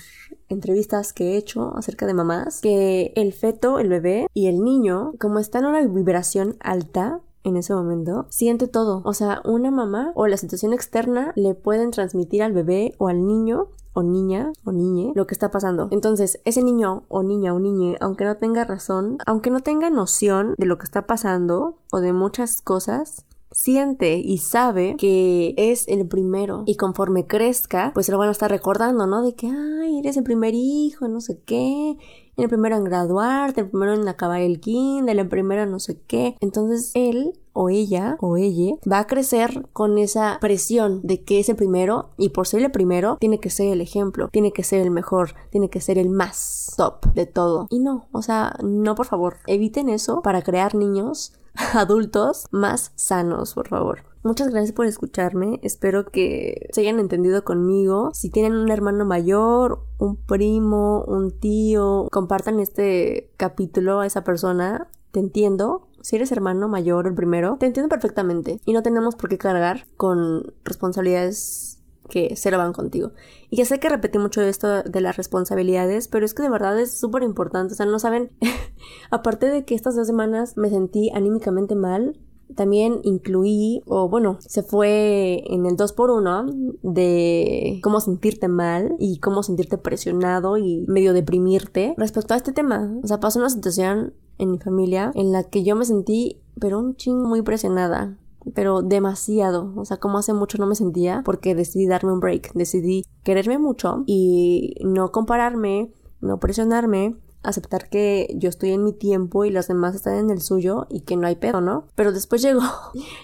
entrevistas 0.53 1.13
que 1.13 1.33
he 1.33 1.37
hecho 1.37 1.75
acerca 1.75 2.05
de 2.05 2.13
mamás 2.13 2.61
que 2.61 3.13
el 3.15 3.33
feto, 3.33 3.79
el 3.79 3.89
bebé 3.89 4.27
y 4.33 4.47
el 4.47 4.63
niño, 4.63 5.13
como 5.19 5.39
están 5.39 5.63
en 5.63 5.69
una 5.69 5.87
vibración 5.87 6.57
alta, 6.59 7.21
en 7.43 7.57
ese 7.57 7.73
momento, 7.73 8.27
siente 8.29 8.67
todo. 8.67 9.01
O 9.03 9.13
sea, 9.13 9.41
una 9.45 9.71
mamá 9.71 10.11
o 10.15 10.27
la 10.27 10.37
situación 10.37 10.73
externa 10.73 11.33
le 11.35 11.55
pueden 11.55 11.91
transmitir 11.91 12.43
al 12.43 12.53
bebé 12.53 12.93
o 12.97 13.07
al 13.07 13.25
niño 13.25 13.69
o 13.93 14.03
niña 14.03 14.53
o 14.63 14.71
niñe 14.71 15.11
lo 15.15 15.27
que 15.27 15.33
está 15.33 15.51
pasando. 15.51 15.87
Entonces, 15.91 16.39
ese 16.45 16.63
niño 16.63 17.03
o 17.09 17.23
niña 17.23 17.53
o 17.53 17.59
niñe, 17.59 17.97
aunque 17.99 18.25
no 18.25 18.37
tenga 18.37 18.63
razón, 18.63 19.17
aunque 19.25 19.49
no 19.49 19.61
tenga 19.61 19.89
noción 19.89 20.55
de 20.57 20.65
lo 20.65 20.77
que 20.77 20.85
está 20.85 21.07
pasando 21.07 21.77
o 21.91 21.99
de 21.99 22.13
muchas 22.13 22.61
cosas, 22.61 23.25
siente 23.51 24.17
y 24.17 24.37
sabe 24.37 24.95
que 24.97 25.53
es 25.57 25.87
el 25.87 26.07
primero 26.07 26.63
y 26.65 26.75
conforme 26.75 27.27
crezca 27.27 27.91
pues 27.93 28.05
se 28.05 28.11
lo 28.11 28.17
van 28.17 28.29
a 28.29 28.31
estar 28.31 28.49
recordando 28.49 29.07
no 29.07 29.23
de 29.23 29.35
que 29.35 29.47
ay 29.47 29.99
eres 29.99 30.17
el 30.17 30.23
primer 30.23 30.53
hijo 30.55 31.07
no 31.07 31.21
sé 31.21 31.39
qué 31.45 31.97
el 32.37 32.47
primero 32.47 32.77
en 32.77 32.83
graduarte 32.83 33.61
el 33.61 33.69
primero 33.69 33.93
en 33.93 34.07
acabar 34.07 34.41
el 34.41 34.59
kinder 34.59 35.17
el 35.17 35.27
primero 35.27 35.65
no 35.65 35.79
sé 35.79 35.99
qué 36.07 36.35
entonces 36.39 36.91
él 36.93 37.33
o 37.53 37.69
ella 37.69 38.17
o 38.19 38.37
ella 38.37 38.75
va 38.89 38.99
a 38.99 39.07
crecer 39.07 39.67
con 39.73 39.97
esa 39.97 40.37
presión 40.39 41.01
de 41.03 41.23
que 41.23 41.39
es 41.39 41.49
el 41.49 41.55
primero 41.55 42.11
y 42.17 42.29
por 42.29 42.47
ser 42.47 42.61
el 42.61 42.71
primero 42.71 43.17
tiene 43.19 43.39
que 43.39 43.49
ser 43.49 43.73
el 43.73 43.81
ejemplo, 43.81 44.29
tiene 44.31 44.51
que 44.51 44.63
ser 44.63 44.81
el 44.81 44.91
mejor, 44.91 45.35
tiene 45.49 45.69
que 45.69 45.81
ser 45.81 45.97
el 45.97 46.09
más 46.09 46.73
top 46.77 47.05
de 47.13 47.25
todo. 47.25 47.67
Y 47.69 47.79
no, 47.79 48.07
o 48.11 48.21
sea, 48.21 48.55
no 48.63 48.95
por 48.95 49.05
favor, 49.05 49.37
eviten 49.47 49.89
eso 49.89 50.21
para 50.21 50.41
crear 50.41 50.75
niños 50.75 51.33
adultos 51.73 52.47
más 52.51 52.91
sanos, 52.95 53.53
por 53.53 53.67
favor. 53.67 54.03
Muchas 54.23 54.49
gracias 54.49 54.73
por 54.73 54.85
escucharme. 54.85 55.59
Espero 55.63 56.05
que 56.05 56.69
se 56.73 56.81
hayan 56.81 56.99
entendido 56.99 57.43
conmigo. 57.43 58.11
Si 58.13 58.29
tienen 58.29 58.53
un 58.53 58.69
hermano 58.69 59.03
mayor, 59.03 59.83
un 59.97 60.15
primo, 60.15 61.03
un 61.05 61.31
tío, 61.39 62.07
compartan 62.11 62.59
este 62.59 63.31
capítulo 63.37 63.99
a 63.99 64.05
esa 64.05 64.23
persona. 64.23 64.89
Te 65.11 65.19
entiendo. 65.19 65.87
Si 66.01 66.15
eres 66.15 66.31
hermano 66.31 66.67
mayor, 66.67 67.07
el 67.07 67.15
primero, 67.15 67.57
te 67.59 67.65
entiendo 67.65 67.89
perfectamente. 67.89 68.61
Y 68.65 68.73
no 68.73 68.83
tenemos 68.83 69.15
por 69.15 69.29
qué 69.29 69.39
cargar 69.39 69.87
con 69.97 70.53
responsabilidades 70.63 71.80
que 72.11 72.35
se 72.35 72.51
lo 72.51 72.57
van 72.57 72.73
contigo. 72.73 73.13
Y 73.49 73.55
ya 73.55 73.65
sé 73.65 73.79
que 73.79 73.89
repetí 73.89 74.19
mucho 74.19 74.41
esto 74.41 74.83
de 74.83 75.01
las 75.01 75.15
responsabilidades, 75.15 76.09
pero 76.09 76.25
es 76.25 76.33
que 76.33 76.43
de 76.43 76.49
verdad 76.49 76.77
es 76.77 76.99
súper 76.99 77.23
importante. 77.23 77.73
O 77.73 77.77
sea, 77.77 77.85
no 77.85 77.97
saben, 77.99 78.31
aparte 79.11 79.47
de 79.47 79.63
que 79.63 79.73
estas 79.73 79.95
dos 79.95 80.05
semanas 80.05 80.57
me 80.57 80.69
sentí 80.69 81.09
anímicamente 81.13 81.73
mal, 81.73 82.19
también 82.53 82.99
incluí, 83.03 83.81
o 83.85 84.09
bueno, 84.09 84.37
se 84.41 84.61
fue 84.61 85.41
en 85.47 85.65
el 85.65 85.77
2 85.77 85.93
por 85.93 86.11
1 86.11 86.47
de 86.81 87.79
cómo 87.81 88.01
sentirte 88.01 88.49
mal 88.49 88.93
y 88.99 89.19
cómo 89.19 89.41
sentirte 89.41 89.77
presionado 89.77 90.57
y 90.57 90.83
medio 90.87 91.13
deprimirte 91.13 91.95
respecto 91.97 92.33
a 92.33 92.37
este 92.37 92.51
tema. 92.51 92.93
O 93.01 93.07
sea, 93.07 93.21
pasó 93.21 93.39
una 93.39 93.49
situación 93.49 94.13
en 94.37 94.51
mi 94.51 94.59
familia 94.59 95.13
en 95.15 95.31
la 95.31 95.43
que 95.45 95.63
yo 95.63 95.77
me 95.77 95.85
sentí, 95.85 96.41
pero 96.59 96.77
un 96.79 96.97
chingo 96.97 97.25
muy 97.25 97.41
presionada 97.41 98.17
pero 98.53 98.81
demasiado, 98.81 99.73
o 99.75 99.85
sea, 99.85 99.97
como 99.97 100.17
hace 100.17 100.33
mucho 100.33 100.57
no 100.57 100.67
me 100.67 100.75
sentía 100.75 101.21
porque 101.25 101.55
decidí 101.55 101.87
darme 101.87 102.11
un 102.11 102.19
break, 102.19 102.53
decidí 102.53 103.05
quererme 103.23 103.57
mucho 103.57 104.03
y 104.05 104.75
no 104.83 105.11
compararme, 105.11 105.91
no 106.21 106.39
presionarme 106.39 107.15
aceptar 107.43 107.89
que 107.89 108.33
yo 108.37 108.49
estoy 108.49 108.71
en 108.71 108.83
mi 108.83 108.93
tiempo 108.93 109.45
y 109.45 109.49
los 109.49 109.67
demás 109.67 109.95
están 109.95 110.15
en 110.15 110.29
el 110.29 110.41
suyo 110.41 110.87
y 110.89 111.01
que 111.01 111.17
no 111.17 111.27
hay 111.27 111.35
pedo, 111.35 111.61
¿no? 111.61 111.85
Pero 111.95 112.11
después 112.11 112.41
llegó, 112.43 112.61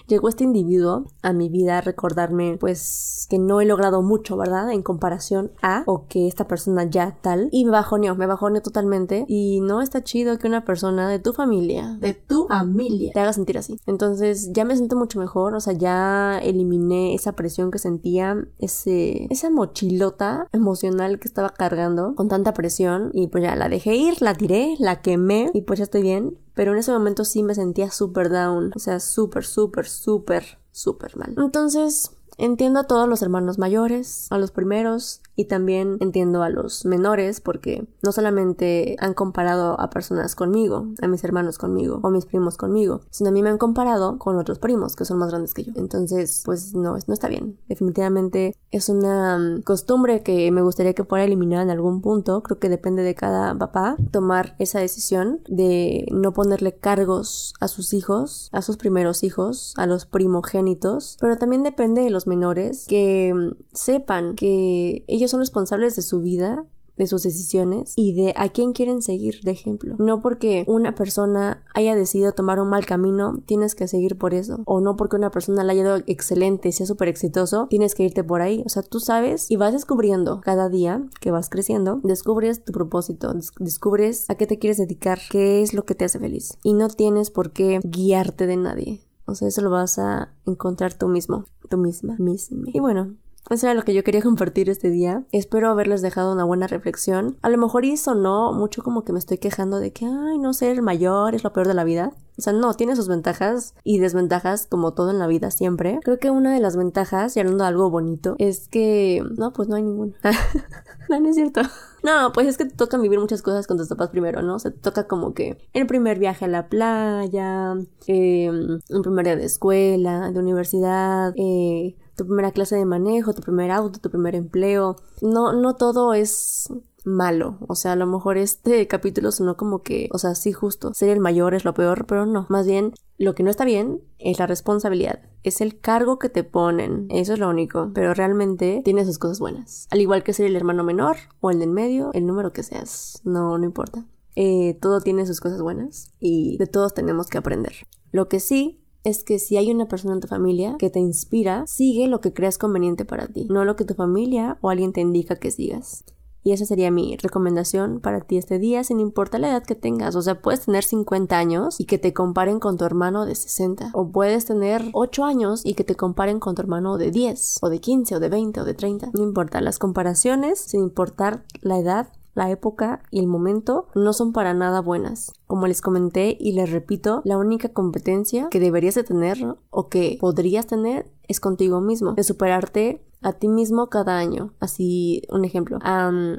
llegó 0.06 0.28
este 0.28 0.44
individuo 0.44 1.06
a 1.22 1.32
mi 1.32 1.48
vida 1.48 1.78
a 1.78 1.80
recordarme, 1.80 2.56
pues, 2.58 3.26
que 3.28 3.38
no 3.38 3.60
he 3.60 3.64
logrado 3.64 4.02
mucho, 4.02 4.36
¿verdad? 4.36 4.70
En 4.70 4.82
comparación 4.82 5.52
a, 5.62 5.82
o 5.86 6.06
que 6.08 6.26
esta 6.26 6.46
persona 6.48 6.84
ya 6.84 7.16
tal. 7.20 7.48
Y 7.52 7.64
me 7.64 7.70
bajoneó, 7.70 8.14
me 8.14 8.26
bajoneó 8.26 8.62
totalmente. 8.62 9.24
Y 9.28 9.60
no 9.60 9.82
está 9.82 10.02
chido 10.02 10.38
que 10.38 10.48
una 10.48 10.64
persona 10.64 11.08
de 11.08 11.18
tu 11.18 11.32
familia, 11.32 11.96
de 12.00 12.14
tu 12.14 12.46
familia, 12.48 13.12
te 13.12 13.20
haga 13.20 13.32
sentir 13.32 13.58
así. 13.58 13.78
Entonces 13.86 14.52
ya 14.52 14.64
me 14.64 14.76
siento 14.76 14.96
mucho 14.96 15.18
mejor, 15.18 15.54
o 15.54 15.60
sea, 15.60 15.72
ya 15.72 16.38
eliminé 16.38 17.14
esa 17.14 17.32
presión 17.32 17.70
que 17.70 17.78
sentía, 17.78 18.36
ese, 18.58 19.26
esa 19.30 19.50
mochilota 19.50 20.48
emocional 20.52 21.18
que 21.18 21.28
estaba 21.28 21.50
cargando 21.50 22.14
con 22.14 22.28
tanta 22.28 22.52
presión 22.52 23.10
y 23.12 23.28
pues 23.28 23.44
ya 23.44 23.56
la 23.56 23.68
dejé 23.68 23.96
ir 23.96 24.07
la 24.20 24.34
tiré, 24.34 24.76
la 24.78 25.00
quemé 25.00 25.50
y 25.54 25.62
pues 25.62 25.78
ya 25.78 25.84
estoy 25.84 26.02
bien. 26.02 26.38
Pero 26.54 26.72
en 26.72 26.78
ese 26.78 26.92
momento 26.92 27.24
sí 27.24 27.42
me 27.42 27.54
sentía 27.54 27.90
súper 27.90 28.30
down. 28.30 28.72
O 28.74 28.78
sea, 28.78 29.00
súper, 29.00 29.44
súper, 29.44 29.88
súper, 29.88 30.58
súper 30.72 31.16
mal. 31.16 31.34
Entonces, 31.36 32.10
Entiendo 32.40 32.78
a 32.78 32.84
todos 32.84 33.08
los 33.08 33.20
hermanos 33.20 33.58
mayores, 33.58 34.28
a 34.30 34.38
los 34.38 34.52
primeros 34.52 35.22
y 35.38 35.44
también 35.44 35.98
entiendo 36.00 36.42
a 36.42 36.50
los 36.50 36.84
menores 36.84 37.40
porque 37.40 37.86
no 38.02 38.10
solamente 38.10 38.96
han 38.98 39.14
comparado 39.14 39.80
a 39.80 39.88
personas 39.88 40.34
conmigo, 40.34 40.88
a 41.00 41.06
mis 41.06 41.22
hermanos 41.22 41.58
conmigo 41.58 42.00
o 42.02 42.10
mis 42.10 42.26
primos 42.26 42.56
conmigo, 42.56 43.02
sino 43.10 43.30
a 43.30 43.32
mí 43.32 43.40
me 43.40 43.48
han 43.48 43.56
comparado 43.56 44.18
con 44.18 44.36
otros 44.36 44.58
primos 44.58 44.96
que 44.96 45.04
son 45.04 45.18
más 45.18 45.30
grandes 45.30 45.54
que 45.54 45.62
yo. 45.62 45.72
Entonces, 45.76 46.42
pues 46.44 46.74
no, 46.74 46.96
no 47.06 47.14
está 47.14 47.28
bien. 47.28 47.56
Definitivamente 47.68 48.56
es 48.72 48.88
una 48.88 49.38
mm, 49.38 49.62
costumbre 49.62 50.24
que 50.24 50.50
me 50.50 50.60
gustaría 50.60 50.94
que 50.94 51.04
fuera 51.04 51.24
eliminada 51.24 51.62
en 51.62 51.70
algún 51.70 52.00
punto. 52.00 52.42
Creo 52.42 52.58
que 52.58 52.68
depende 52.68 53.04
de 53.04 53.14
cada 53.14 53.56
papá 53.56 53.96
tomar 54.10 54.56
esa 54.58 54.80
decisión 54.80 55.40
de 55.48 56.08
no 56.10 56.32
ponerle 56.32 56.74
cargos 56.74 57.54
a 57.60 57.68
sus 57.68 57.94
hijos, 57.94 58.48
a 58.50 58.60
sus 58.60 58.76
primeros 58.76 59.22
hijos, 59.22 59.72
a 59.76 59.86
los 59.86 60.04
primogénitos, 60.04 61.16
pero 61.20 61.36
también 61.36 61.62
depende 61.62 62.02
de 62.02 62.10
los 62.10 62.26
menores 62.26 62.86
que 62.88 63.32
mm, 63.32 63.52
sepan 63.72 64.34
que 64.34 65.04
ellos 65.06 65.27
son 65.28 65.40
responsables 65.40 65.96
de 65.96 66.02
su 66.02 66.20
vida 66.20 66.66
de 66.98 67.06
sus 67.06 67.22
decisiones 67.22 67.94
y 67.96 68.12
de 68.12 68.34
a 68.36 68.50
quién 68.50 68.72
quieren 68.72 69.00
seguir 69.00 69.40
de 69.42 69.52
ejemplo. 69.52 69.94
No 69.98 70.20
porque 70.20 70.64
una 70.66 70.94
persona 70.94 71.64
haya 71.72 71.94
decidido 71.94 72.32
tomar 72.32 72.60
un 72.60 72.68
mal 72.68 72.84
camino, 72.84 73.40
tienes 73.46 73.74
que 73.74 73.88
seguir 73.88 74.18
por 74.18 74.34
eso. 74.34 74.62
O 74.66 74.80
no 74.80 74.96
porque 74.96 75.16
una 75.16 75.30
persona 75.30 75.64
le 75.64 75.72
haya 75.72 75.82
ido 75.82 75.96
excelente 76.06 76.72
sea 76.72 76.86
súper 76.86 77.08
exitoso, 77.08 77.68
tienes 77.70 77.94
que 77.94 78.02
irte 78.02 78.24
por 78.24 78.42
ahí. 78.42 78.62
O 78.66 78.68
sea, 78.68 78.82
tú 78.82 79.00
sabes 79.00 79.50
y 79.50 79.56
vas 79.56 79.72
descubriendo 79.72 80.40
cada 80.40 80.68
día 80.68 81.06
que 81.20 81.30
vas 81.30 81.48
creciendo, 81.48 82.00
descubres 82.02 82.64
tu 82.64 82.72
propósito, 82.72 83.32
descubres 83.58 84.28
a 84.28 84.34
qué 84.34 84.46
te 84.46 84.58
quieres 84.58 84.78
dedicar, 84.78 85.20
qué 85.30 85.62
es 85.62 85.72
lo 85.72 85.84
que 85.84 85.94
te 85.94 86.04
hace 86.04 86.18
feliz. 86.18 86.58
Y 86.62 86.74
no 86.74 86.88
tienes 86.88 87.30
por 87.30 87.52
qué 87.52 87.80
guiarte 87.84 88.46
de 88.46 88.56
nadie. 88.56 89.00
O 89.24 89.34
sea, 89.34 89.48
eso 89.48 89.60
lo 89.62 89.70
vas 89.70 89.98
a 89.98 90.34
encontrar 90.46 90.94
tú 90.94 91.06
mismo, 91.06 91.44
tú 91.68 91.76
misma, 91.76 92.16
misma. 92.18 92.64
Y 92.72 92.80
bueno, 92.80 93.14
eso 93.50 93.66
era 93.66 93.74
lo 93.74 93.82
que 93.82 93.94
yo 93.94 94.04
quería 94.04 94.22
compartir 94.22 94.70
este 94.70 94.90
día. 94.90 95.24
Espero 95.32 95.68
haberles 95.68 96.02
dejado 96.02 96.32
una 96.32 96.44
buena 96.44 96.66
reflexión. 96.66 97.36
A 97.42 97.48
lo 97.48 97.58
mejor 97.58 97.84
hizo 97.84 98.14
no 98.14 98.52
mucho 98.52 98.82
como 98.82 99.04
que 99.04 99.12
me 99.12 99.18
estoy 99.18 99.38
quejando 99.38 99.78
de 99.78 99.92
que, 99.92 100.06
ay, 100.06 100.38
no 100.38 100.52
ser 100.52 100.72
el 100.72 100.82
mayor 100.82 101.34
es 101.34 101.44
lo 101.44 101.52
peor 101.52 101.68
de 101.68 101.74
la 101.74 101.84
vida. 101.84 102.12
O 102.38 102.42
sea, 102.42 102.52
no, 102.52 102.74
tiene 102.74 102.94
sus 102.94 103.08
ventajas 103.08 103.74
y 103.82 103.98
desventajas 103.98 104.66
como 104.66 104.94
todo 104.94 105.10
en 105.10 105.18
la 105.18 105.26
vida 105.26 105.50
siempre. 105.50 105.98
Creo 106.04 106.18
que 106.18 106.30
una 106.30 106.54
de 106.54 106.60
las 106.60 106.76
ventajas, 106.76 107.36
y 107.36 107.40
hablando 107.40 107.64
de 107.64 107.68
algo 107.68 107.90
bonito, 107.90 108.36
es 108.38 108.68
que... 108.68 109.24
No, 109.36 109.52
pues 109.52 109.68
no 109.68 109.74
hay 109.74 109.82
ninguna. 109.82 110.14
no, 111.08 111.20
no 111.20 111.28
es 111.28 111.34
cierto. 111.34 111.62
No, 112.02 112.32
pues 112.32 112.46
es 112.46 112.56
que 112.56 112.64
te 112.64 112.76
toca 112.76 112.96
vivir 112.98 113.18
muchas 113.18 113.42
cosas 113.42 113.66
con 113.66 113.76
tus 113.76 113.88
papás 113.88 114.10
primero, 114.10 114.42
¿no? 114.42 114.56
O 114.56 114.58
sea, 114.58 114.70
te 114.70 114.78
toca 114.78 115.06
como 115.06 115.34
que 115.34 115.58
el 115.72 115.86
primer 115.86 116.18
viaje 116.18 116.44
a 116.44 116.48
la 116.48 116.68
playa, 116.68 117.74
eh, 118.06 118.50
un 118.50 119.02
primer 119.02 119.24
día 119.24 119.36
de 119.36 119.44
escuela, 119.44 120.30
de 120.30 120.38
universidad, 120.38 121.32
eh, 121.36 121.96
tu 122.16 122.24
primera 122.26 122.52
clase 122.52 122.76
de 122.76 122.84
manejo, 122.84 123.32
tu 123.32 123.42
primer 123.42 123.70
auto, 123.70 124.00
tu 124.00 124.10
primer 124.10 124.34
empleo. 124.34 124.96
No, 125.22 125.52
no 125.52 125.76
todo 125.76 126.14
es 126.14 126.68
malo. 127.04 127.58
O 127.68 127.74
sea, 127.74 127.92
a 127.92 127.96
lo 127.96 128.06
mejor 128.06 128.36
este 128.36 128.86
capítulo 128.88 129.32
sonó 129.32 129.56
como 129.56 129.82
que, 129.82 130.08
o 130.12 130.18
sea, 130.18 130.34
sí, 130.34 130.52
justo, 130.52 130.92
ser 130.94 131.08
el 131.10 131.20
mayor 131.20 131.54
es 131.54 131.64
lo 131.64 131.74
peor, 131.74 132.06
pero 132.06 132.26
no. 132.26 132.46
Más 132.48 132.66
bien, 132.66 132.92
lo 133.18 133.34
que 133.34 133.42
no 133.42 133.50
está 133.50 133.64
bien 133.64 134.00
es 134.18 134.38
la 134.38 134.46
responsabilidad. 134.46 135.20
Es 135.42 135.60
el 135.60 135.80
cargo 135.80 136.18
que 136.18 136.28
te 136.28 136.44
ponen. 136.44 137.08
Eso 137.10 137.32
es 137.32 137.38
lo 137.38 137.48
único. 137.48 137.90
Pero 137.92 138.14
realmente 138.14 138.80
tiene 138.84 139.04
sus 139.04 139.18
cosas 139.18 139.40
buenas. 139.40 139.88
Al 139.90 140.00
igual 140.00 140.22
que 140.22 140.32
ser 140.32 140.46
el 140.46 140.56
hermano 140.56 140.84
menor 140.84 141.16
o 141.40 141.50
el 141.50 141.58
del 141.58 141.70
medio, 141.70 142.10
el 142.14 142.26
número 142.26 142.52
que 142.52 142.62
seas. 142.62 143.20
No, 143.24 143.58
no 143.58 143.64
importa. 143.64 144.06
Eh, 144.36 144.78
todo 144.80 145.00
tiene 145.00 145.26
sus 145.26 145.40
cosas 145.40 145.60
buenas 145.60 146.14
y 146.20 146.56
de 146.58 146.68
todos 146.68 146.94
tenemos 146.94 147.26
que 147.26 147.38
aprender. 147.38 147.72
Lo 148.12 148.28
que 148.28 148.38
sí 148.38 148.84
es 149.02 149.24
que 149.24 149.40
si 149.40 149.56
hay 149.56 149.72
una 149.72 149.88
persona 149.88 150.14
en 150.14 150.20
tu 150.20 150.28
familia 150.28 150.76
que 150.78 150.90
te 150.90 151.00
inspira, 151.00 151.64
sigue 151.66 152.06
lo 152.06 152.20
que 152.20 152.32
creas 152.32 152.56
conveniente 152.56 153.04
para 153.04 153.26
ti, 153.26 153.46
no 153.50 153.64
lo 153.64 153.74
que 153.74 153.84
tu 153.84 153.94
familia 153.94 154.58
o 154.60 154.70
alguien 154.70 154.92
te 154.92 155.00
indica 155.00 155.36
que 155.36 155.50
sigas. 155.50 156.04
Y 156.48 156.52
esa 156.52 156.64
sería 156.64 156.90
mi 156.90 157.14
recomendación 157.18 158.00
para 158.00 158.22
ti 158.22 158.38
este 158.38 158.58
día, 158.58 158.82
sin 158.82 159.00
importar 159.00 159.40
la 159.40 159.50
edad 159.50 159.64
que 159.64 159.74
tengas. 159.74 160.16
O 160.16 160.22
sea, 160.22 160.40
puedes 160.40 160.64
tener 160.64 160.82
50 160.82 161.36
años 161.36 161.78
y 161.78 161.84
que 161.84 161.98
te 161.98 162.14
comparen 162.14 162.58
con 162.58 162.78
tu 162.78 162.86
hermano 162.86 163.26
de 163.26 163.34
60. 163.34 163.90
O 163.92 164.10
puedes 164.10 164.46
tener 164.46 164.82
8 164.94 165.26
años 165.26 165.60
y 165.62 165.74
que 165.74 165.84
te 165.84 165.94
comparen 165.94 166.40
con 166.40 166.54
tu 166.54 166.62
hermano 166.62 166.96
de 166.96 167.10
10, 167.10 167.58
o 167.60 167.68
de 167.68 167.80
15, 167.80 168.16
o 168.16 168.20
de 168.20 168.30
20, 168.30 168.62
o 168.62 168.64
de 168.64 168.72
30. 168.72 169.10
No 169.12 169.24
importa, 169.24 169.60
las 169.60 169.78
comparaciones, 169.78 170.58
sin 170.58 170.84
importar 170.84 171.44
la 171.60 171.76
edad, 171.76 172.08
la 172.32 172.50
época 172.50 173.02
y 173.10 173.18
el 173.18 173.26
momento 173.26 173.88
no 173.94 174.14
son 174.14 174.32
para 174.32 174.54
nada 174.54 174.80
buenas. 174.80 175.32
Como 175.46 175.66
les 175.66 175.82
comenté 175.82 176.34
y 176.40 176.52
les 176.52 176.70
repito, 176.70 177.20
la 177.24 177.36
única 177.36 177.74
competencia 177.74 178.48
que 178.50 178.60
deberías 178.60 178.94
de 178.94 179.04
tener 179.04 179.56
o 179.68 179.88
que 179.88 180.16
podrías 180.18 180.66
tener 180.66 181.10
es 181.26 181.40
contigo 181.40 181.82
mismo, 181.82 182.14
de 182.14 182.22
superarte 182.22 183.04
a 183.22 183.32
ti 183.32 183.48
mismo 183.48 183.88
cada 183.88 184.18
año. 184.18 184.54
Así, 184.60 185.22
un 185.30 185.44
ejemplo. 185.44 185.78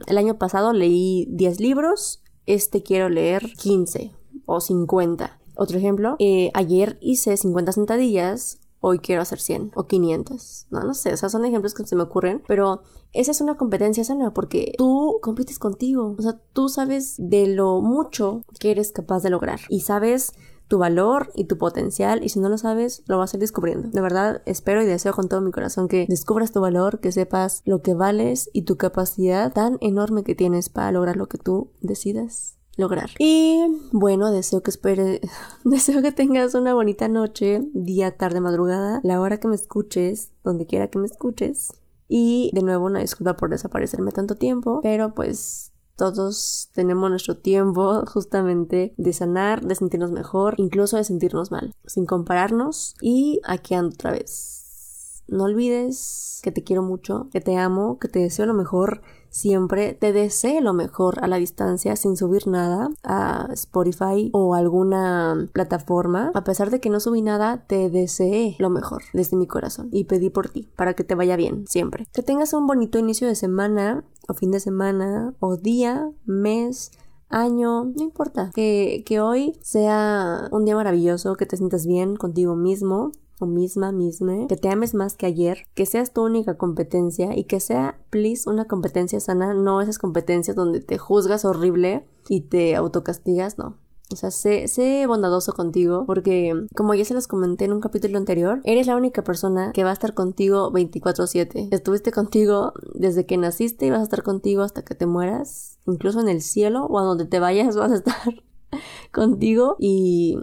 el 0.07 0.17
año 0.17 0.37
pasado 0.37 0.73
leí 0.73 1.27
10 1.29 1.59
libros, 1.59 2.23
este 2.45 2.83
quiero 2.83 3.09
leer 3.09 3.53
15 3.57 4.11
o 4.45 4.61
50. 4.61 5.39
Otro 5.55 5.77
ejemplo, 5.77 6.15
eh, 6.19 6.51
ayer 6.53 6.97
hice 7.01 7.35
50 7.35 7.73
sentadillas, 7.73 8.59
hoy 8.79 8.99
quiero 8.99 9.21
hacer 9.21 9.39
100 9.39 9.71
o 9.75 9.87
500. 9.87 10.67
No, 10.69 10.83
no 10.83 10.93
sé, 10.93 11.13
o 11.13 11.17
sea, 11.17 11.29
son 11.29 11.45
ejemplos 11.45 11.73
que 11.73 11.85
se 11.85 11.95
me 11.95 12.03
ocurren, 12.03 12.41
pero 12.47 12.81
esa 13.11 13.31
es 13.31 13.41
una 13.41 13.57
competencia 13.57 14.03
sana 14.03 14.33
porque 14.33 14.73
tú 14.77 15.19
compites 15.21 15.59
contigo, 15.59 16.15
o 16.17 16.21
sea, 16.21 16.39
tú 16.53 16.69
sabes 16.69 17.15
de 17.17 17.47
lo 17.47 17.81
mucho 17.81 18.43
que 18.59 18.71
eres 18.71 18.91
capaz 18.91 19.21
de 19.21 19.31
lograr 19.31 19.59
y 19.67 19.81
sabes 19.81 20.33
tu 20.69 20.77
valor 20.77 21.31
y 21.35 21.45
tu 21.45 21.57
potencial 21.57 22.23
y 22.23 22.29
si 22.29 22.39
no 22.39 22.47
lo 22.47 22.57
sabes 22.57 23.03
lo 23.07 23.17
vas 23.17 23.33
a 23.33 23.37
ir 23.37 23.41
descubriendo. 23.41 23.89
De 23.89 24.01
verdad 24.01 24.41
espero 24.45 24.81
y 24.81 24.85
deseo 24.85 25.13
con 25.13 25.27
todo 25.27 25.41
mi 25.41 25.51
corazón 25.51 25.89
que 25.89 26.05
descubras 26.07 26.53
tu 26.53 26.61
valor, 26.61 26.99
que 27.01 27.11
sepas 27.11 27.61
lo 27.65 27.81
que 27.81 27.93
vales 27.93 28.49
y 28.53 28.61
tu 28.61 28.77
capacidad 28.77 29.51
tan 29.51 29.77
enorme 29.81 30.23
que 30.23 30.35
tienes 30.35 30.69
para 30.69 30.91
lograr 30.91 31.17
lo 31.17 31.27
que 31.27 31.37
tú 31.37 31.71
decidas 31.81 32.55
lograr. 32.77 33.09
Y 33.19 33.61
bueno, 33.91 34.31
deseo 34.31 34.63
que 34.63 34.71
espere, 34.71 35.19
deseo 35.65 36.01
que 36.01 36.11
tengas 36.11 36.55
una 36.55 36.73
bonita 36.73 37.07
noche, 37.09 37.61
día, 37.73 38.15
tarde, 38.15 38.39
madrugada, 38.39 39.01
la 39.03 39.19
hora 39.19 39.39
que 39.39 39.49
me 39.49 39.55
escuches, 39.55 40.31
donde 40.43 40.65
quiera 40.65 40.87
que 40.87 40.97
me 40.97 41.05
escuches. 41.05 41.73
Y 42.07 42.49
de 42.53 42.63
nuevo 42.63 42.85
una 42.85 43.01
disculpa 43.01 43.35
por 43.35 43.49
desaparecerme 43.49 44.11
tanto 44.11 44.35
tiempo, 44.35 44.79
pero 44.81 45.13
pues 45.13 45.68
todos 45.99 46.69
tenemos 46.73 47.09
nuestro 47.09 47.37
tiempo 47.37 48.05
justamente 48.07 48.93
de 48.95 49.13
sanar, 49.13 49.65
de 49.65 49.75
sentirnos 49.75 50.11
mejor, 50.11 50.55
incluso 50.57 50.95
de 50.95 51.03
sentirnos 51.03 51.51
mal, 51.51 51.75
sin 51.85 52.05
compararnos 52.05 52.95
y 53.01 53.41
aquí 53.43 53.75
ando 53.75 53.93
otra 53.93 54.11
vez. 54.11 55.23
No 55.27 55.43
olvides 55.43 56.39
que 56.41 56.53
te 56.53 56.63
quiero 56.63 56.81
mucho, 56.81 57.27
que 57.31 57.41
te 57.41 57.57
amo, 57.57 57.99
que 57.99 58.07
te 58.07 58.19
deseo 58.19 58.45
lo 58.45 58.53
mejor 58.53 59.01
siempre 59.29 59.93
te 59.93 60.13
deseo 60.13 60.61
lo 60.61 60.73
mejor 60.73 61.23
a 61.23 61.27
la 61.27 61.37
distancia 61.37 61.95
sin 61.95 62.17
subir 62.17 62.47
nada 62.47 62.89
a 63.03 63.47
Spotify 63.53 64.29
o 64.33 64.55
alguna 64.55 65.49
plataforma. 65.53 66.31
A 66.33 66.43
pesar 66.43 66.69
de 66.69 66.79
que 66.79 66.89
no 66.89 66.99
subí 66.99 67.21
nada, 67.21 67.65
te 67.67 67.89
deseé 67.89 68.55
lo 68.59 68.69
mejor 68.69 69.03
desde 69.13 69.37
mi 69.37 69.47
corazón 69.47 69.89
y 69.91 70.05
pedí 70.05 70.29
por 70.29 70.49
ti 70.49 70.69
para 70.75 70.93
que 70.93 71.03
te 71.03 71.15
vaya 71.15 71.35
bien 71.35 71.65
siempre. 71.67 72.07
Que 72.13 72.23
tengas 72.23 72.53
un 72.53 72.67
bonito 72.67 72.99
inicio 72.99 73.27
de 73.27 73.35
semana 73.35 74.03
o 74.27 74.33
fin 74.33 74.51
de 74.51 74.59
semana 74.59 75.33
o 75.39 75.57
día, 75.57 76.11
mes, 76.25 76.91
año, 77.29 77.85
no 77.85 78.03
importa. 78.03 78.51
Que, 78.53 79.03
que 79.05 79.19
hoy 79.19 79.57
sea 79.61 80.49
un 80.51 80.65
día 80.65 80.75
maravilloso, 80.75 81.35
que 81.35 81.45
te 81.45 81.57
sientas 81.57 81.85
bien 81.85 82.15
contigo 82.15 82.55
mismo 82.55 83.11
o 83.39 83.45
misma, 83.45 83.91
misma, 83.91 84.47
que 84.47 84.57
te 84.57 84.69
ames 84.69 84.93
más 84.93 85.15
que 85.15 85.25
ayer, 85.25 85.59
que 85.73 85.85
seas 85.85 86.13
tu 86.13 86.23
única 86.23 86.57
competencia 86.57 87.37
y 87.37 87.45
que 87.45 87.59
sea, 87.59 87.99
please, 88.09 88.49
una 88.49 88.65
competencia 88.65 89.19
sana, 89.19 89.53
no 89.53 89.81
esas 89.81 89.97
competencias 89.97 90.55
donde 90.55 90.81
te 90.81 90.97
juzgas 90.97 91.45
horrible 91.45 92.05
y 92.27 92.41
te 92.41 92.75
autocastigas, 92.75 93.57
no. 93.57 93.77
O 94.11 94.15
sea, 94.15 94.31
sé, 94.31 94.67
sé, 94.67 95.05
bondadoso 95.05 95.53
contigo 95.53 96.05
porque, 96.07 96.65
como 96.75 96.95
ya 96.95 97.05
se 97.05 97.13
los 97.13 97.27
comenté 97.27 97.65
en 97.65 97.73
un 97.73 97.79
capítulo 97.79 98.17
anterior, 98.17 98.59
eres 98.63 98.87
la 98.87 98.95
única 98.95 99.23
persona 99.23 99.71
que 99.71 99.83
va 99.83 99.91
a 99.91 99.93
estar 99.93 100.15
contigo 100.15 100.71
24/7. 100.71 101.67
Estuviste 101.71 102.11
contigo 102.11 102.73
desde 102.95 103.27
que 103.27 103.37
naciste 103.37 103.85
y 103.85 103.91
vas 103.91 103.99
a 103.99 104.03
estar 104.03 104.23
contigo 104.23 104.63
hasta 104.63 104.83
que 104.83 104.95
te 104.95 105.05
mueras. 105.05 105.77
Incluso 105.85 106.19
en 106.21 106.27
el 106.27 106.41
cielo 106.41 106.85
o 106.85 106.97
a 106.97 107.03
donde 107.03 107.25
te 107.25 107.39
vayas 107.39 107.75
vas 107.75 107.91
a 107.91 107.95
estar 107.95 108.43
contigo 109.11 109.75
y 109.77 110.39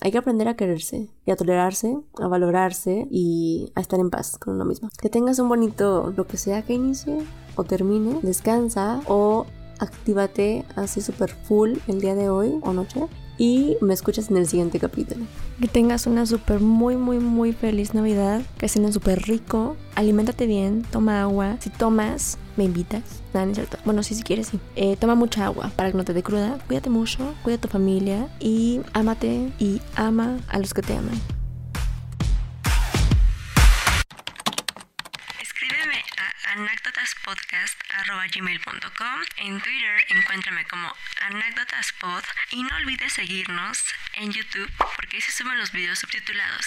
hay 0.00 0.10
que 0.10 0.18
aprender 0.18 0.48
a 0.48 0.54
quererse 0.54 1.08
y 1.26 1.30
a 1.30 1.36
tolerarse, 1.36 1.98
a 2.20 2.28
valorarse 2.28 3.06
y 3.10 3.72
a 3.74 3.80
estar 3.80 4.00
en 4.00 4.10
paz 4.10 4.38
con 4.38 4.54
uno 4.54 4.64
mismo. 4.64 4.88
Que 5.00 5.08
tengas 5.08 5.38
un 5.38 5.48
bonito, 5.48 6.12
lo 6.16 6.26
que 6.26 6.36
sea 6.36 6.62
que 6.62 6.74
inicie 6.74 7.18
o 7.56 7.64
termine, 7.64 8.18
descansa 8.22 9.00
o 9.06 9.46
actívate 9.78 10.64
así 10.76 11.00
super 11.00 11.30
full 11.30 11.78
el 11.88 12.00
día 12.00 12.14
de 12.14 12.28
hoy 12.28 12.58
o 12.62 12.72
noche 12.72 13.06
y 13.40 13.78
me 13.80 13.94
escuchas 13.94 14.28
en 14.30 14.36
el 14.36 14.46
siguiente 14.46 14.78
capítulo. 14.78 15.24
Que 15.58 15.66
tengas 15.66 16.06
una 16.06 16.26
súper 16.26 16.60
muy 16.60 16.98
muy 16.98 17.18
muy 17.18 17.54
feliz 17.54 17.94
Navidad, 17.94 18.42
que 18.58 18.68
cenes 18.68 18.92
súper 18.92 19.22
rico, 19.22 19.78
aliméntate 19.94 20.46
bien, 20.46 20.82
toma 20.82 21.22
agua, 21.22 21.56
si 21.58 21.70
tomas 21.70 22.36
me 22.58 22.64
invitas. 22.64 23.02
Nada, 23.32 23.46
no 23.46 23.52
es 23.52 23.56
cierto. 23.56 23.78
Bueno, 23.86 24.02
sí, 24.02 24.14
si 24.14 24.22
quieres, 24.22 24.48
sí. 24.48 24.60
Eh, 24.76 24.96
toma 24.96 25.14
mucha 25.14 25.46
agua 25.46 25.72
para 25.74 25.90
que 25.90 25.96
no 25.96 26.04
te 26.04 26.12
dé 26.12 26.22
cruda. 26.22 26.58
Cuídate 26.66 26.90
mucho, 26.90 27.34
cuida 27.42 27.56
a 27.56 27.60
tu 27.60 27.68
familia 27.68 28.28
y 28.40 28.82
ámate 28.92 29.50
y 29.58 29.80
ama 29.96 30.36
a 30.48 30.58
los 30.58 30.74
que 30.74 30.82
te 30.82 30.94
aman. 30.94 31.18
Escríbeme 35.40 35.96
a 36.52 36.58
anécdotaspodcast.gmail.com 37.00 39.20
En 39.38 39.60
Twitter 39.60 40.04
encuéntrame 40.10 40.64
como 40.66 40.94
anécdotaspod 41.22 42.22
y 42.50 42.62
no 42.62 42.76
olvides 42.76 43.14
seguirnos 43.14 43.82
en 44.14 44.32
YouTube 44.32 44.70
porque 44.96 45.16
ahí 45.16 45.22
se 45.22 45.32
suben 45.32 45.58
los 45.58 45.72
videos 45.72 45.98
subtitulados. 45.98 46.66